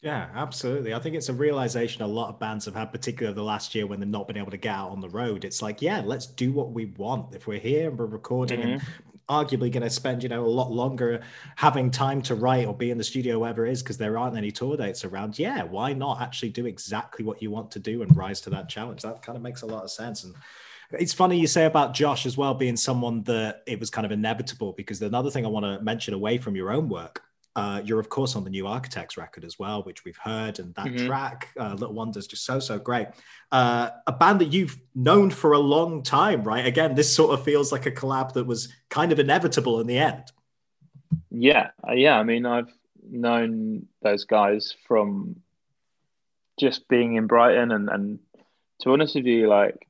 Yeah, 0.00 0.28
absolutely. 0.32 0.94
I 0.94 1.00
think 1.00 1.16
it's 1.16 1.28
a 1.28 1.34
realization 1.34 2.02
a 2.02 2.06
lot 2.06 2.28
of 2.28 2.38
bands 2.38 2.66
have 2.66 2.74
had, 2.74 2.92
particularly 2.92 3.34
the 3.34 3.42
last 3.42 3.74
year 3.74 3.86
when 3.86 3.98
they've 3.98 4.08
not 4.08 4.28
been 4.28 4.36
able 4.36 4.52
to 4.52 4.56
get 4.56 4.74
out 4.74 4.90
on 4.90 5.00
the 5.00 5.08
road. 5.08 5.44
It's 5.44 5.60
like, 5.60 5.82
yeah, 5.82 6.02
let's 6.04 6.26
do 6.26 6.52
what 6.52 6.70
we 6.70 6.86
want. 6.86 7.34
If 7.34 7.48
we're 7.48 7.58
here 7.58 7.88
and 7.88 7.98
we're 7.98 8.06
recording 8.06 8.60
mm-hmm. 8.60 8.68
and 8.68 8.82
arguably 9.28 9.72
going 9.72 9.82
to 9.82 9.90
spend, 9.90 10.22
you 10.22 10.28
know, 10.28 10.44
a 10.44 10.46
lot 10.46 10.70
longer 10.70 11.22
having 11.56 11.90
time 11.90 12.22
to 12.22 12.36
write 12.36 12.68
or 12.68 12.74
be 12.74 12.92
in 12.92 12.98
the 12.98 13.02
studio, 13.02 13.40
wherever 13.40 13.66
it 13.66 13.72
is, 13.72 13.82
because 13.82 13.98
there 13.98 14.16
aren't 14.16 14.36
any 14.36 14.52
tour 14.52 14.76
dates 14.76 15.04
around. 15.04 15.36
Yeah, 15.36 15.64
why 15.64 15.94
not 15.94 16.22
actually 16.22 16.50
do 16.50 16.66
exactly 16.66 17.24
what 17.24 17.42
you 17.42 17.50
want 17.50 17.72
to 17.72 17.80
do 17.80 18.02
and 18.02 18.16
rise 18.16 18.40
to 18.42 18.50
that 18.50 18.68
challenge? 18.68 19.02
That 19.02 19.22
kind 19.22 19.34
of 19.34 19.42
makes 19.42 19.62
a 19.62 19.66
lot 19.66 19.82
of 19.82 19.90
sense. 19.90 20.22
And 20.22 20.32
it's 20.92 21.12
funny 21.12 21.38
you 21.38 21.48
say 21.48 21.64
about 21.64 21.92
Josh 21.92 22.24
as 22.24 22.36
well 22.36 22.54
being 22.54 22.76
someone 22.76 23.24
that 23.24 23.62
it 23.66 23.80
was 23.80 23.90
kind 23.90 24.06
of 24.06 24.12
inevitable 24.12 24.74
because 24.74 25.02
another 25.02 25.30
thing 25.30 25.44
I 25.44 25.48
want 25.48 25.66
to 25.66 25.82
mention 25.82 26.14
away 26.14 26.38
from 26.38 26.54
your 26.54 26.70
own 26.70 26.88
work 26.88 27.22
uh, 27.58 27.82
you're 27.84 27.98
of 27.98 28.08
course 28.08 28.36
on 28.36 28.44
the 28.44 28.50
new 28.50 28.68
Architects 28.68 29.16
record 29.16 29.44
as 29.44 29.58
well, 29.58 29.82
which 29.82 30.04
we've 30.04 30.16
heard, 30.16 30.60
and 30.60 30.72
that 30.76 30.86
mm-hmm. 30.86 31.08
track, 31.08 31.48
uh, 31.58 31.72
Little 31.72 31.92
Wonders, 31.92 32.28
just 32.28 32.44
so 32.44 32.60
so 32.60 32.78
great. 32.78 33.08
Uh, 33.50 33.90
a 34.06 34.12
band 34.12 34.40
that 34.40 34.52
you've 34.52 34.78
known 34.94 35.28
for 35.28 35.54
a 35.54 35.58
long 35.58 36.04
time, 36.04 36.44
right? 36.44 36.64
Again, 36.64 36.94
this 36.94 37.12
sort 37.12 37.36
of 37.36 37.44
feels 37.44 37.72
like 37.72 37.84
a 37.84 37.90
collab 37.90 38.34
that 38.34 38.44
was 38.44 38.72
kind 38.90 39.10
of 39.10 39.18
inevitable 39.18 39.80
in 39.80 39.88
the 39.88 39.98
end. 39.98 40.30
Yeah, 41.32 41.70
uh, 41.86 41.94
yeah. 41.94 42.16
I 42.16 42.22
mean, 42.22 42.46
I've 42.46 42.72
known 43.10 43.88
those 44.02 44.22
guys 44.22 44.76
from 44.86 45.40
just 46.60 46.86
being 46.86 47.16
in 47.16 47.26
Brighton, 47.26 47.72
and 47.72 47.88
and 47.88 48.20
to 48.82 48.88
be 48.88 48.92
honest 48.92 49.16
with 49.16 49.26
you, 49.26 49.48
like 49.48 49.88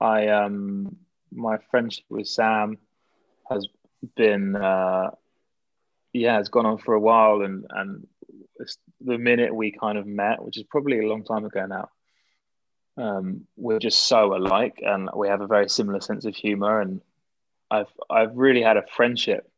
I 0.00 0.28
um 0.28 0.98
my 1.32 1.58
friendship 1.72 2.04
with 2.08 2.28
Sam 2.28 2.78
has 3.50 3.66
been 4.14 4.54
uh, 4.54 5.10
yeah, 6.18 6.38
it's 6.40 6.48
gone 6.48 6.66
on 6.66 6.78
for 6.78 6.94
a 6.94 7.00
while, 7.00 7.42
and 7.42 7.66
and 7.70 8.06
the 9.00 9.18
minute 9.18 9.54
we 9.54 9.70
kind 9.70 9.98
of 9.98 10.06
met, 10.06 10.42
which 10.42 10.56
is 10.56 10.64
probably 10.64 10.98
a 10.98 11.08
long 11.08 11.24
time 11.24 11.44
ago 11.44 11.66
now, 11.66 11.88
um, 12.96 13.46
we're 13.56 13.78
just 13.78 14.06
so 14.06 14.34
alike, 14.34 14.80
and 14.82 15.08
we 15.14 15.28
have 15.28 15.40
a 15.40 15.46
very 15.46 15.68
similar 15.68 16.00
sense 16.00 16.24
of 16.24 16.34
humor, 16.34 16.80
and 16.80 17.00
I've 17.70 17.92
I've 18.10 18.36
really 18.36 18.62
had 18.62 18.76
a 18.76 18.86
friendship 18.96 19.50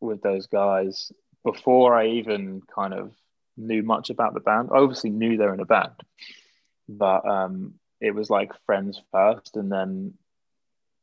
with 0.00 0.22
those 0.22 0.46
guys 0.46 1.12
before 1.44 1.94
I 1.94 2.06
even 2.08 2.62
kind 2.74 2.94
of 2.94 3.12
knew 3.56 3.82
much 3.82 4.10
about 4.10 4.34
the 4.34 4.40
band. 4.40 4.70
I 4.72 4.78
obviously 4.78 5.10
knew 5.10 5.36
they're 5.36 5.54
in 5.54 5.60
a 5.60 5.66
band, 5.66 5.92
but 6.88 7.28
um, 7.28 7.74
it 8.00 8.14
was 8.14 8.30
like 8.30 8.52
friends 8.66 9.00
first, 9.12 9.56
and 9.56 9.70
then 9.70 10.14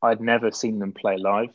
I'd 0.02 0.22
never 0.22 0.52
seen 0.52 0.80
them 0.80 0.94
play 0.94 1.18
live 1.18 1.54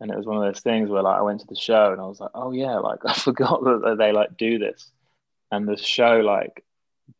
and 0.00 0.10
it 0.10 0.16
was 0.16 0.26
one 0.26 0.36
of 0.36 0.42
those 0.42 0.62
things 0.62 0.88
where 0.88 1.02
like 1.02 1.18
I 1.18 1.22
went 1.22 1.40
to 1.40 1.46
the 1.46 1.56
show 1.56 1.92
and 1.92 2.00
I 2.00 2.04
was 2.04 2.20
like, 2.20 2.30
oh 2.34 2.52
yeah, 2.52 2.76
like 2.78 3.00
I 3.04 3.14
forgot 3.14 3.62
that 3.64 3.96
they 3.98 4.12
like 4.12 4.36
do 4.36 4.58
this, 4.58 4.90
and 5.50 5.66
the 5.66 5.76
show 5.76 6.20
like 6.20 6.64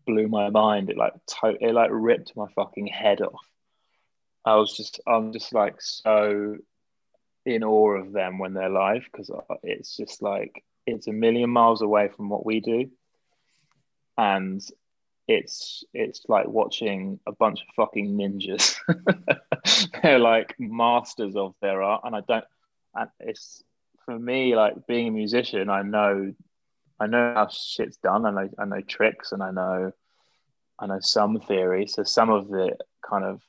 blew 0.07 0.29
my 0.29 0.51
mind. 0.51 0.91
It 0.91 0.97
like 0.97 1.15
to- 1.41 1.59
it 1.61 1.73
like 1.73 1.91
ripped 1.93 2.37
my 2.37 2.47
fucking 2.55 2.87
head 2.87 3.21
off. 3.21 3.45
I 4.45 4.57
was 4.57 4.77
just 4.77 5.01
I'm 5.07 5.33
just 5.33 5.53
like 5.53 5.77
so 5.81 6.57
in 7.45 7.65
awe 7.65 7.97
of 7.99 8.13
them 8.13 8.39
when 8.39 8.55
they're 8.55 8.69
live 8.69 9.05
because 9.11 9.31
uh, 9.31 9.55
it's 9.63 9.97
just 9.97 10.23
like 10.23 10.65
it's 10.87 11.07
a 11.07 11.13
million 11.13 11.51
miles 11.51 11.83
away 11.83 12.09
from 12.09 12.29
what 12.29 12.47
we 12.47 12.61
do, 12.61 12.91
and 14.17 14.63
it's 15.27 15.85
it's 15.93 16.23
like 16.29 16.47
watching 16.47 17.21
a 17.27 17.33
bunch 17.33 17.61
of 17.61 17.67
fucking 17.77 18.17
ninjas. 18.17 18.77
they're 20.03 20.19
like 20.19 20.55
masters 20.59 21.37
of 21.37 21.55
their 21.61 21.83
art, 21.83 22.03
and 22.05 22.17
I 22.17 22.21
don't 22.27 22.45
and 22.95 23.09
it's 23.21 23.63
for 24.05 24.19
me 24.19 24.57
like 24.57 24.87
being 24.87 25.09
a 25.09 25.11
musician. 25.11 25.69
I 25.71 25.83
know, 25.83 26.33
I 26.99 27.07
know 27.07 27.35
how 27.35 27.49
shit's 27.49 27.97
done. 27.99 28.27
I 28.27 28.31
know, 28.31 28.49
I 28.59 28.65
know 28.65 28.81
tricks, 28.81 29.33
and 29.33 29.43
I 29.43 29.51
know, 29.51 29.93
I 30.79 30.87
know 30.87 30.99
some 31.01 31.41
theory. 31.41 31.87
So 31.87 32.03
some 32.05 32.31
of 32.31 32.49
the 32.49 32.77
kind 33.09 33.25
of 33.25 33.43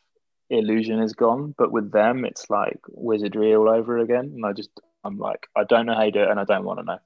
illusion 0.50 1.00
is 1.00 1.14
gone, 1.14 1.54
but 1.58 1.72
with 1.72 1.92
them, 1.92 2.26
it's 2.26 2.50
like 2.50 2.80
wizardry 2.90 3.56
all 3.56 3.70
over 3.70 4.00
again. 4.00 4.32
And 4.36 4.46
I 4.46 4.54
just, 4.54 4.70
I'm 5.04 5.18
like, 5.18 5.48
I 5.56 5.64
don't 5.64 5.86
know 5.86 5.96
how 5.96 6.04
you 6.04 6.12
do 6.12 6.24
it, 6.24 6.30
and 6.30 6.40
I 6.40 6.44
don't 6.44 6.66
want 6.66 6.80
to 6.80 6.86
know. 6.86 7.00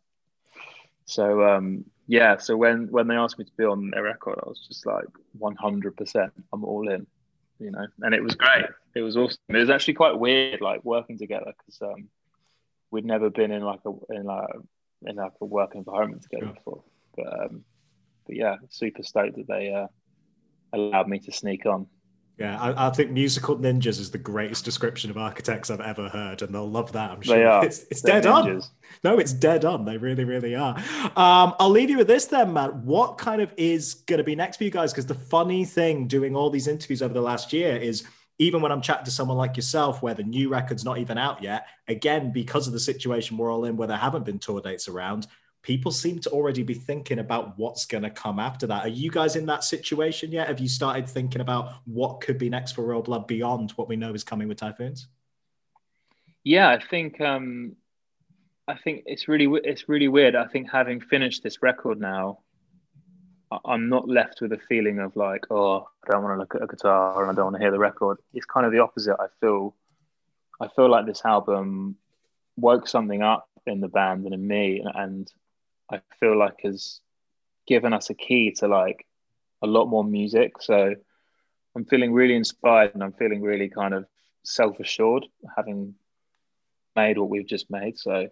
So 1.06 1.44
um, 1.44 1.86
yeah, 2.08 2.38
so 2.38 2.58
when 2.58 2.88
when 2.92 3.08
they 3.08 3.16
asked 3.16 3.38
me 3.38 3.46
to 3.46 3.52
be 3.58 3.64
on 3.66 3.92
their 3.92 4.04
record, 4.04 4.40
I 4.44 4.50
was 4.50 4.66
just 4.68 4.86
like 4.86 5.06
100%. 5.40 6.32
I'm 6.52 6.64
all 6.64 6.90
in, 6.90 7.08
you 7.60 7.72
know. 7.72 7.88
And 8.02 8.14
it 8.14 8.24
was 8.24 8.36
great. 8.36 8.66
It 8.96 9.02
was 9.02 9.16
awesome. 9.16 9.38
It 9.50 9.58
was 9.58 9.70
actually 9.70 9.96
quite 9.96 10.18
weird, 10.18 10.62
like 10.62 10.84
working 10.84 11.18
together, 11.18 11.54
because 11.58 11.82
um, 11.82 12.10
we'd 12.94 13.06
never 13.06 13.32
been 13.32 13.52
in 13.52 13.64
like 13.64 13.80
a 13.86 14.14
in 14.14 14.24
like 14.24 14.48
in 15.06 15.16
like 15.16 15.34
a 15.42 15.46
work 15.46 15.76
environment 15.76 16.22
together 16.22 16.46
sure. 16.46 16.54
before. 16.54 16.84
But 17.18 17.42
um, 17.42 17.64
but 18.26 18.36
yeah, 18.36 18.56
super 18.70 19.04
stoked 19.04 19.36
that 19.36 19.48
they 19.48 19.74
uh, 19.74 19.88
allowed 20.72 21.10
me 21.10 21.20
to 21.20 21.32
sneak 21.32 21.66
on. 21.66 21.88
Yeah, 22.38 22.60
I, 22.60 22.88
I, 22.88 22.90
think 22.90 23.12
musical 23.12 23.56
ninjas 23.58 24.00
is 24.00 24.10
the 24.10 24.18
greatest 24.18 24.66
description 24.66 25.12
of 25.12 25.18
architects 25.18 25.70
I've 25.70 25.82
ever 25.82 26.10
heard, 26.10 26.42
and 26.42 26.54
they'll 26.54 26.70
love 26.70 26.92
that. 26.94 27.12
I'm 27.12 27.22
sure 27.22 27.38
they 27.38 27.44
are. 27.44 27.64
It's, 27.64 27.86
it's 27.92 28.02
dead 28.02 28.24
ninjas. 28.24 28.64
on. 28.64 28.70
No, 29.04 29.20
it's 29.20 29.34
dead 29.34 29.66
on. 29.66 29.86
They 29.86 29.98
really, 29.98 30.24
really 30.24 30.56
are. 30.56 30.76
Um, 31.16 31.54
I'll 31.60 31.70
leave 31.70 31.92
you 31.92 31.98
with 31.98 32.08
this 32.08 32.26
then, 32.26 32.54
Matt. 32.54 32.76
What 32.76 33.20
kind 33.20 33.40
of 33.40 33.54
is 33.56 33.94
going 33.94 34.18
to 34.18 34.24
be 34.24 34.36
next 34.36 34.58
for 34.58 34.64
you 34.64 34.72
guys? 34.72 34.92
Because 34.92 35.06
the 35.06 35.14
funny 35.14 35.64
thing 35.64 36.08
doing 36.08 36.36
all 36.36 36.50
these 36.50 36.68
interviews 36.68 37.04
over 37.04 37.14
the 37.14 37.22
last 37.22 37.54
year 37.54 37.78
is 37.78 38.04
even 38.40 38.62
when 38.62 38.72
I'm 38.72 38.82
chatting 38.82 39.06
to 39.06 39.12
someone 39.12 39.38
like 39.38 39.56
yourself, 39.56 40.02
where 40.02 40.14
the 40.14 40.24
new 40.24 40.50
record's 40.50 40.84
not 40.84 40.98
even 40.98 41.18
out 41.18 41.44
yet, 41.44 41.68
again, 41.88 42.32
because 42.32 42.68
of 42.68 42.74
the 42.74 42.80
situation 42.80 43.38
we're 43.38 43.52
all 43.52 43.66
in, 43.66 43.78
where 43.78 43.88
there 43.88 43.98
haven't 43.98 44.26
been 44.26 44.40
tour 44.40 44.62
dates 44.62 44.88
around, 44.88 45.28
people 45.62 45.92
seem 45.92 46.20
to 46.20 46.30
already 46.30 46.62
be 46.62 46.74
thinking 46.74 47.20
about 47.20 47.58
what's 47.58 47.86
going 47.86 48.04
to 48.04 48.10
come 48.10 48.38
after 48.40 48.68
that. 48.68 48.86
Are 48.86 48.90
you 48.90 49.10
guys 49.10 49.36
in 49.36 49.46
that 49.48 49.64
situation 49.64 50.32
yet? 50.32 50.48
Have 50.48 50.60
you 50.60 50.68
started 50.68 51.08
thinking 51.08 51.42
about 51.42 51.74
what 51.86 52.22
could 52.22 52.38
be 52.38 52.50
next 52.50 52.74
for 52.74 52.84
Royal 52.84 53.02
Blood 53.02 53.28
beyond 53.28 53.72
what 53.72 53.88
we 53.88 53.96
know 53.96 54.14
is 54.14 54.24
coming 54.24 54.48
with 54.48 54.58
Typhoons? 54.58 55.08
Yeah, 56.44 56.70
I 56.70 56.80
think 56.80 57.22
um, 57.22 57.78
I 58.68 58.76
think 58.76 59.04
it's 59.06 59.28
really 59.28 59.60
it's 59.64 59.88
really 59.88 60.10
weird. 60.10 60.36
I 60.36 60.48
think 60.48 60.70
having 60.70 61.00
finished 61.00 61.42
this 61.42 61.64
record 61.64 62.00
now, 62.00 62.40
I'm 63.66 63.90
not 63.90 64.08
left 64.08 64.42
with 64.42 64.54
a 64.54 64.60
feeling 64.70 65.00
of 65.00 65.16
like, 65.16 65.46
oh, 65.52 65.88
I 66.06 66.12
don't 66.12 66.24
want 66.24 66.36
to 66.36 66.40
look 66.40 66.56
at 66.56 66.64
a 66.64 66.68
guitar 66.68 67.22
and 67.22 67.32
I 67.32 67.34
don't 67.34 67.46
want 67.46 67.56
to 67.56 67.62
hear 67.62 67.72
the 67.72 67.80
record. 67.80 68.18
It's 68.34 68.46
kind 68.46 68.66
of 68.66 68.72
the 68.72 68.80
opposite. 68.80 69.16
I 69.20 69.28
feel, 69.42 69.76
I 70.62 70.68
feel 70.70 70.90
like 70.90 71.06
this 71.06 71.26
album 71.26 71.98
woke 72.56 72.88
something 72.88 73.22
up 73.22 73.50
in 73.66 73.82
the 73.82 73.88
band 73.88 74.26
and 74.26 74.34
in 74.34 74.48
me, 74.48 74.84
and 74.94 75.32
I 75.92 76.02
feel 76.20 76.38
like 76.38 76.62
has 76.64 77.00
given 77.68 77.94
us 77.94 78.10
a 78.10 78.14
key 78.14 78.52
to 78.52 78.68
like 78.68 79.06
a 79.62 79.68
lot 79.68 79.86
more 79.86 80.04
music. 80.04 80.62
So 80.62 80.96
I'm 81.76 81.86
feeling 81.86 82.14
really 82.14 82.36
inspired 82.36 82.94
and 82.94 83.04
I'm 83.04 83.14
feeling 83.14 83.42
really 83.42 83.70
kind 83.70 83.94
of 83.94 84.06
self 84.44 84.80
assured 84.80 85.26
having 85.56 85.96
made 86.96 87.18
what 87.18 87.30
we've 87.30 87.48
just 87.48 87.72
made. 87.72 87.98
So 87.98 88.28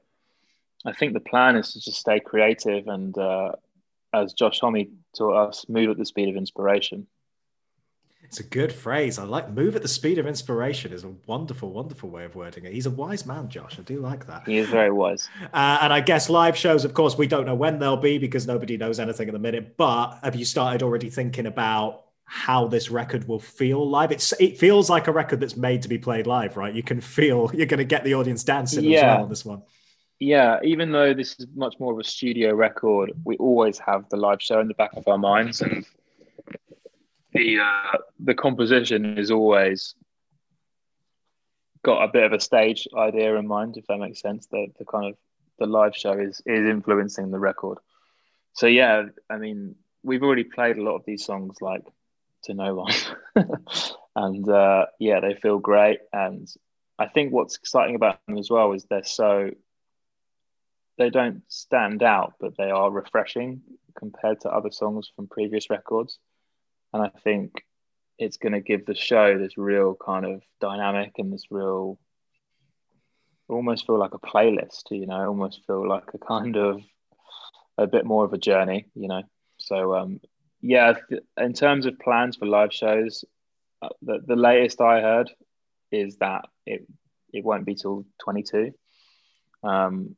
I 0.86 0.94
think 0.94 1.14
the 1.14 1.20
plan 1.20 1.56
is 1.56 1.74
to 1.74 1.80
just 1.80 2.00
stay 2.00 2.20
creative 2.20 2.88
and, 2.88 3.18
uh, 3.18 3.54
as 4.14 4.34
Josh 4.34 4.60
Homme 4.60 4.88
taught 5.18 5.50
us, 5.50 5.66
move 5.70 5.90
at 5.90 5.98
the 5.98 6.06
speed 6.06 6.30
of 6.30 6.36
inspiration. 6.36 7.08
It's 8.24 8.40
a 8.40 8.44
good 8.44 8.72
phrase. 8.72 9.20
I 9.20 9.24
like 9.24 9.52
move 9.52 9.76
at 9.76 9.82
the 9.82 9.90
speed 9.90 10.18
of 10.18 10.26
inspiration 10.26 10.94
is 10.94 11.04
a 11.04 11.12
wonderful, 11.26 11.70
wonderful 11.70 12.10
way 12.10 12.24
of 12.24 12.34
wording 12.34 12.64
it. 12.64 12.72
He's 12.72 12.86
a 12.86 12.92
wise 12.92 13.26
man, 13.26 13.50
Josh. 13.50 13.78
I 13.78 13.82
do 13.82 14.00
like 14.00 14.26
that. 14.28 14.44
He 14.46 14.58
is 14.58 14.70
very 14.70 14.92
wise. 14.92 15.28
Uh, 15.54 15.80
and 15.82 15.92
I 15.92 16.00
guess 16.00 16.30
live 16.30 16.56
shows, 16.56 16.86
of 16.86 16.94
course, 16.94 17.18
we 17.18 17.28
don't 17.28 17.46
know 17.46 17.56
when 17.56 17.80
they'll 17.80 17.98
be 17.98 18.18
because 18.18 18.48
nobody 18.48 18.78
knows 18.78 19.00
anything 19.02 19.28
at 19.28 19.34
the 19.34 19.40
minute. 19.40 19.76
But 19.76 20.18
have 20.24 20.36
you 20.36 20.46
started 20.46 20.82
already 20.82 21.10
thinking 21.10 21.46
about 21.46 22.04
how 22.24 22.68
this 22.68 22.90
record 22.90 23.28
will 23.28 23.40
feel 23.40 23.90
live? 23.90 24.12
It's 24.14 24.32
it 24.40 24.58
feels 24.58 24.90
like 24.90 25.08
a 25.08 25.12
record 25.12 25.42
that's 25.42 25.58
made 25.58 25.82
to 25.82 25.90
be 25.90 25.98
played 25.98 26.26
live, 26.26 26.56
right? 26.56 26.74
You 26.74 26.84
can 26.84 27.02
feel 27.02 27.52
you're 27.54 27.66
going 27.66 27.80
to 27.80 27.84
get 27.84 28.06
the 28.06 28.14
audience 28.14 28.46
dancing 28.46 28.86
yeah. 28.86 28.98
as 28.98 29.04
well 29.04 29.24
on 29.24 29.30
this 29.30 29.44
one. 29.44 29.64
Yeah, 30.22 30.60
even 30.64 30.92
though 30.92 31.16
this 31.16 31.36
is 31.40 31.48
much 31.56 31.80
more 31.80 31.94
of 31.94 31.98
a 31.98 32.04
studio 32.04 32.54
record, 32.54 33.12
we 33.26 33.38
always 33.38 33.80
have 33.80 34.08
the 34.10 34.18
live 34.18 34.40
show 34.40 34.60
in 34.60 34.68
the 34.68 34.76
back 34.76 34.92
of 34.96 35.08
our 35.08 35.18
minds, 35.18 35.62
and 35.64 35.84
the 37.34 37.58
uh, 37.60 37.98
the 38.20 38.36
composition 38.36 39.18
is 39.18 39.32
always 39.32 39.96
got 41.82 42.04
a 42.04 42.08
bit 42.08 42.24
of 42.24 42.34
a 42.34 42.40
stage 42.40 42.88
idea 42.96 43.36
in 43.36 43.48
mind, 43.48 43.78
if 43.78 43.88
that 43.88 43.98
makes 43.98 44.22
sense. 44.22 44.46
The 44.46 44.68
the 44.78 44.86
kind 44.86 45.08
of 45.08 45.18
the 45.58 45.66
live 45.66 45.96
show 45.96 46.14
is 46.14 46.40
is 46.46 46.68
influencing 46.68 47.32
the 47.32 47.40
record. 47.40 47.80
So 48.54 48.68
yeah, 48.68 49.06
I 49.28 49.38
mean, 49.38 49.74
we've 50.04 50.22
already 50.22 50.44
played 50.44 50.78
a 50.78 50.84
lot 50.84 50.98
of 50.98 51.04
these 51.04 51.26
songs 51.26 51.58
like 51.62 51.84
to 52.44 52.54
no 52.54 52.76
one, 52.76 52.94
and 54.16 54.48
uh, 54.48 54.86
yeah, 55.00 55.20
they 55.20 55.34
feel 55.34 55.58
great. 55.58 55.98
And 56.14 56.48
I 57.00 57.08
think 57.08 57.34
what's 57.34 57.58
exciting 57.58 57.96
about 57.96 58.20
them 58.28 58.38
as 58.38 58.52
well 58.52 58.74
is 58.74 58.86
they're 58.86 59.04
so 59.04 59.50
they 61.02 61.10
don't 61.10 61.42
stand 61.48 62.04
out, 62.04 62.36
but 62.40 62.56
they 62.58 62.70
are 62.70 62.92
refreshing 62.92 63.62
compared 63.98 64.40
to 64.42 64.50
other 64.50 64.70
songs 64.70 65.12
from 65.16 65.28
previous 65.28 65.70
records. 65.72 66.20
And 66.94 67.02
I 67.02 67.10
think 67.24 67.64
it's 68.20 68.38
going 68.38 68.54
to 68.54 68.62
give 68.62 68.86
the 68.86 68.94
show 68.94 69.38
this 69.38 69.58
real 69.58 69.96
kind 69.96 70.26
of 70.28 70.44
dynamic 70.60 71.14
and 71.18 71.34
this 71.34 71.46
real, 71.50 71.98
almost 73.50 73.88
feel 73.88 73.98
like 73.98 74.14
a 74.14 74.20
playlist, 74.20 74.92
you 74.92 75.08
know, 75.08 75.26
almost 75.28 75.62
feel 75.66 75.90
like 75.90 76.14
a 76.14 76.20
kind 76.20 76.56
of 76.56 76.82
a 77.80 77.88
bit 77.88 78.06
more 78.06 78.24
of 78.24 78.34
a 78.34 78.38
journey, 78.38 78.86
you 78.94 79.08
know. 79.08 79.24
So, 79.58 79.96
um, 79.96 80.22
yeah, 80.62 80.94
in 81.38 81.54
terms 81.54 81.88
of 81.88 81.98
plans 81.98 82.36
for 82.36 82.46
live 82.46 82.72
shows, 82.72 83.26
uh, 83.82 83.90
the, 84.04 84.20
the 84.24 84.36
latest 84.36 84.82
I 84.82 85.02
heard 85.02 85.32
is 85.92 86.18
that 86.18 86.46
it 86.68 86.86
it 87.34 87.44
won't 87.44 87.66
be 87.66 87.74
till 87.74 88.06
22. 88.20 88.72
Um, 89.64 90.16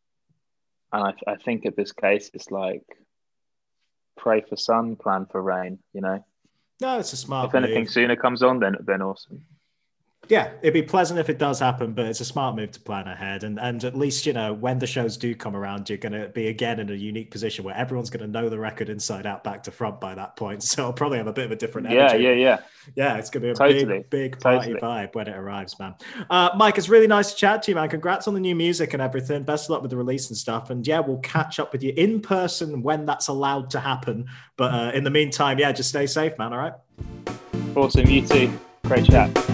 and 0.93 1.03
I, 1.03 1.31
I 1.31 1.35
think 1.35 1.65
at 1.65 1.75
this 1.75 1.91
case, 1.91 2.29
it's 2.33 2.51
like 2.51 2.83
pray 4.15 4.41
for 4.41 4.55
sun, 4.55 4.95
plan 4.95 5.25
for 5.29 5.41
rain. 5.41 5.79
You 5.93 6.01
know. 6.01 6.25
No, 6.81 6.99
it's 6.99 7.13
a 7.13 7.17
smart. 7.17 7.49
If 7.49 7.55
anything 7.55 7.83
move. 7.83 7.91
sooner 7.91 8.15
comes 8.15 8.43
on, 8.43 8.59
then 8.59 8.77
then 8.85 9.01
awesome 9.01 9.43
yeah, 10.29 10.51
it'd 10.61 10.73
be 10.73 10.81
pleasant 10.81 11.19
if 11.19 11.29
it 11.29 11.37
does 11.37 11.59
happen, 11.59 11.93
but 11.93 12.05
it's 12.05 12.21
a 12.21 12.25
smart 12.25 12.55
move 12.55 12.71
to 12.71 12.79
plan 12.79 13.07
ahead. 13.07 13.43
And 13.43 13.59
and 13.59 13.83
at 13.83 13.95
least, 13.95 14.25
you 14.25 14.33
know, 14.33 14.53
when 14.53 14.79
the 14.79 14.87
shows 14.87 15.17
do 15.17 15.35
come 15.35 15.55
around, 15.55 15.89
you're 15.89 15.97
going 15.97 16.13
to 16.13 16.29
be 16.29 16.47
again 16.47 16.79
in 16.79 16.89
a 16.89 16.93
unique 16.93 17.29
position 17.29 17.65
where 17.65 17.75
everyone's 17.75 18.09
going 18.09 18.25
to 18.25 18.31
know 18.31 18.47
the 18.49 18.57
record 18.57 18.89
inside 18.89 19.25
out, 19.25 19.43
back 19.43 19.63
to 19.63 19.71
front 19.71 19.99
by 19.99 20.15
that 20.15 20.35
point. 20.35 20.63
So 20.73 20.85
I'll 20.85 20.93
probably 20.93 21.19
have 21.19 21.27
a 21.27 21.33
bit 21.33 21.45
of 21.45 21.51
a 21.51 21.55
different 21.55 21.87
energy. 21.87 22.23
Yeah, 22.23 22.31
yeah, 22.31 22.35
yeah. 22.35 22.59
Yeah, 22.95 23.17
it's 23.17 23.29
going 23.29 23.41
to 23.43 23.47
be 23.47 23.51
a 23.51 23.53
totally. 23.53 23.85
big, 23.85 24.09
big 24.09 24.39
party 24.39 24.73
totally. 24.73 24.81
vibe 24.81 25.13
when 25.13 25.27
it 25.27 25.35
arrives, 25.35 25.77
man. 25.77 25.93
Uh, 26.31 26.49
Mike, 26.55 26.79
it's 26.79 26.89
really 26.89 27.05
nice 27.05 27.31
to 27.31 27.37
chat 27.37 27.61
to 27.63 27.71
you, 27.71 27.75
man. 27.75 27.89
Congrats 27.89 28.27
on 28.27 28.33
the 28.33 28.39
new 28.39 28.55
music 28.55 28.93
and 28.93 29.01
everything. 29.01 29.43
Best 29.43 29.65
of 29.65 29.71
luck 29.71 29.81
with 29.83 29.91
the 29.91 29.97
release 29.97 30.29
and 30.29 30.37
stuff. 30.37 30.71
And 30.71 30.85
yeah, 30.87 30.99
we'll 30.99 31.19
catch 31.19 31.59
up 31.59 31.73
with 31.73 31.83
you 31.83 31.93
in 31.95 32.21
person 32.21 32.81
when 32.81 33.05
that's 33.05 33.27
allowed 33.27 33.69
to 33.71 33.79
happen. 33.79 34.25
But 34.57 34.73
uh, 34.73 34.91
in 34.95 35.03
the 35.03 35.11
meantime, 35.11 35.59
yeah, 35.59 35.71
just 35.71 35.89
stay 35.89 36.07
safe, 36.07 36.35
man. 36.39 36.53
All 36.53 36.59
right. 36.59 36.73
Awesome. 37.75 38.09
You 38.09 38.25
too. 38.25 38.59
Great 38.85 39.05
chat. 39.05 39.52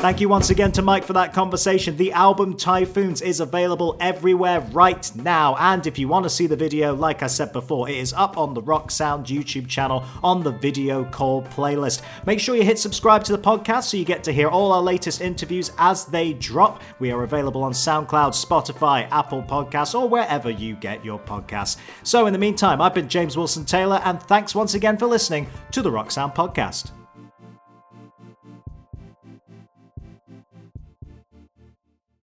Thank 0.00 0.20
you 0.20 0.28
once 0.28 0.50
again 0.50 0.70
to 0.72 0.80
Mike 0.80 1.02
for 1.02 1.14
that 1.14 1.34
conversation. 1.34 1.96
The 1.96 2.12
album 2.12 2.56
Typhoons 2.56 3.20
is 3.20 3.40
available 3.40 3.96
everywhere 3.98 4.60
right 4.60 5.10
now. 5.16 5.56
And 5.56 5.84
if 5.88 5.98
you 5.98 6.06
want 6.06 6.22
to 6.22 6.30
see 6.30 6.46
the 6.46 6.54
video, 6.54 6.94
like 6.94 7.24
I 7.24 7.26
said 7.26 7.52
before, 7.52 7.88
it 7.88 7.96
is 7.96 8.12
up 8.12 8.38
on 8.38 8.54
the 8.54 8.62
Rock 8.62 8.92
Sound 8.92 9.26
YouTube 9.26 9.66
channel 9.66 10.04
on 10.22 10.44
the 10.44 10.52
Video 10.52 11.04
Call 11.04 11.42
playlist. 11.42 12.02
Make 12.26 12.38
sure 12.38 12.54
you 12.54 12.62
hit 12.62 12.78
subscribe 12.78 13.24
to 13.24 13.32
the 13.32 13.42
podcast 13.42 13.84
so 13.84 13.96
you 13.96 14.04
get 14.04 14.22
to 14.22 14.32
hear 14.32 14.46
all 14.46 14.70
our 14.70 14.80
latest 14.80 15.20
interviews 15.20 15.72
as 15.78 16.04
they 16.04 16.32
drop. 16.32 16.80
We 17.00 17.10
are 17.10 17.24
available 17.24 17.64
on 17.64 17.72
SoundCloud, 17.72 18.06
Spotify, 18.46 19.10
Apple 19.10 19.42
Podcasts, 19.42 19.98
or 19.98 20.08
wherever 20.08 20.48
you 20.48 20.76
get 20.76 21.04
your 21.04 21.18
podcasts. 21.18 21.76
So 22.04 22.26
in 22.26 22.32
the 22.32 22.38
meantime, 22.38 22.80
I've 22.80 22.94
been 22.94 23.08
James 23.08 23.36
Wilson 23.36 23.64
Taylor, 23.64 24.00
and 24.04 24.22
thanks 24.22 24.54
once 24.54 24.74
again 24.74 24.96
for 24.96 25.06
listening 25.06 25.48
to 25.72 25.82
the 25.82 25.90
Rock 25.90 26.12
Sound 26.12 26.34
Podcast. 26.34 26.92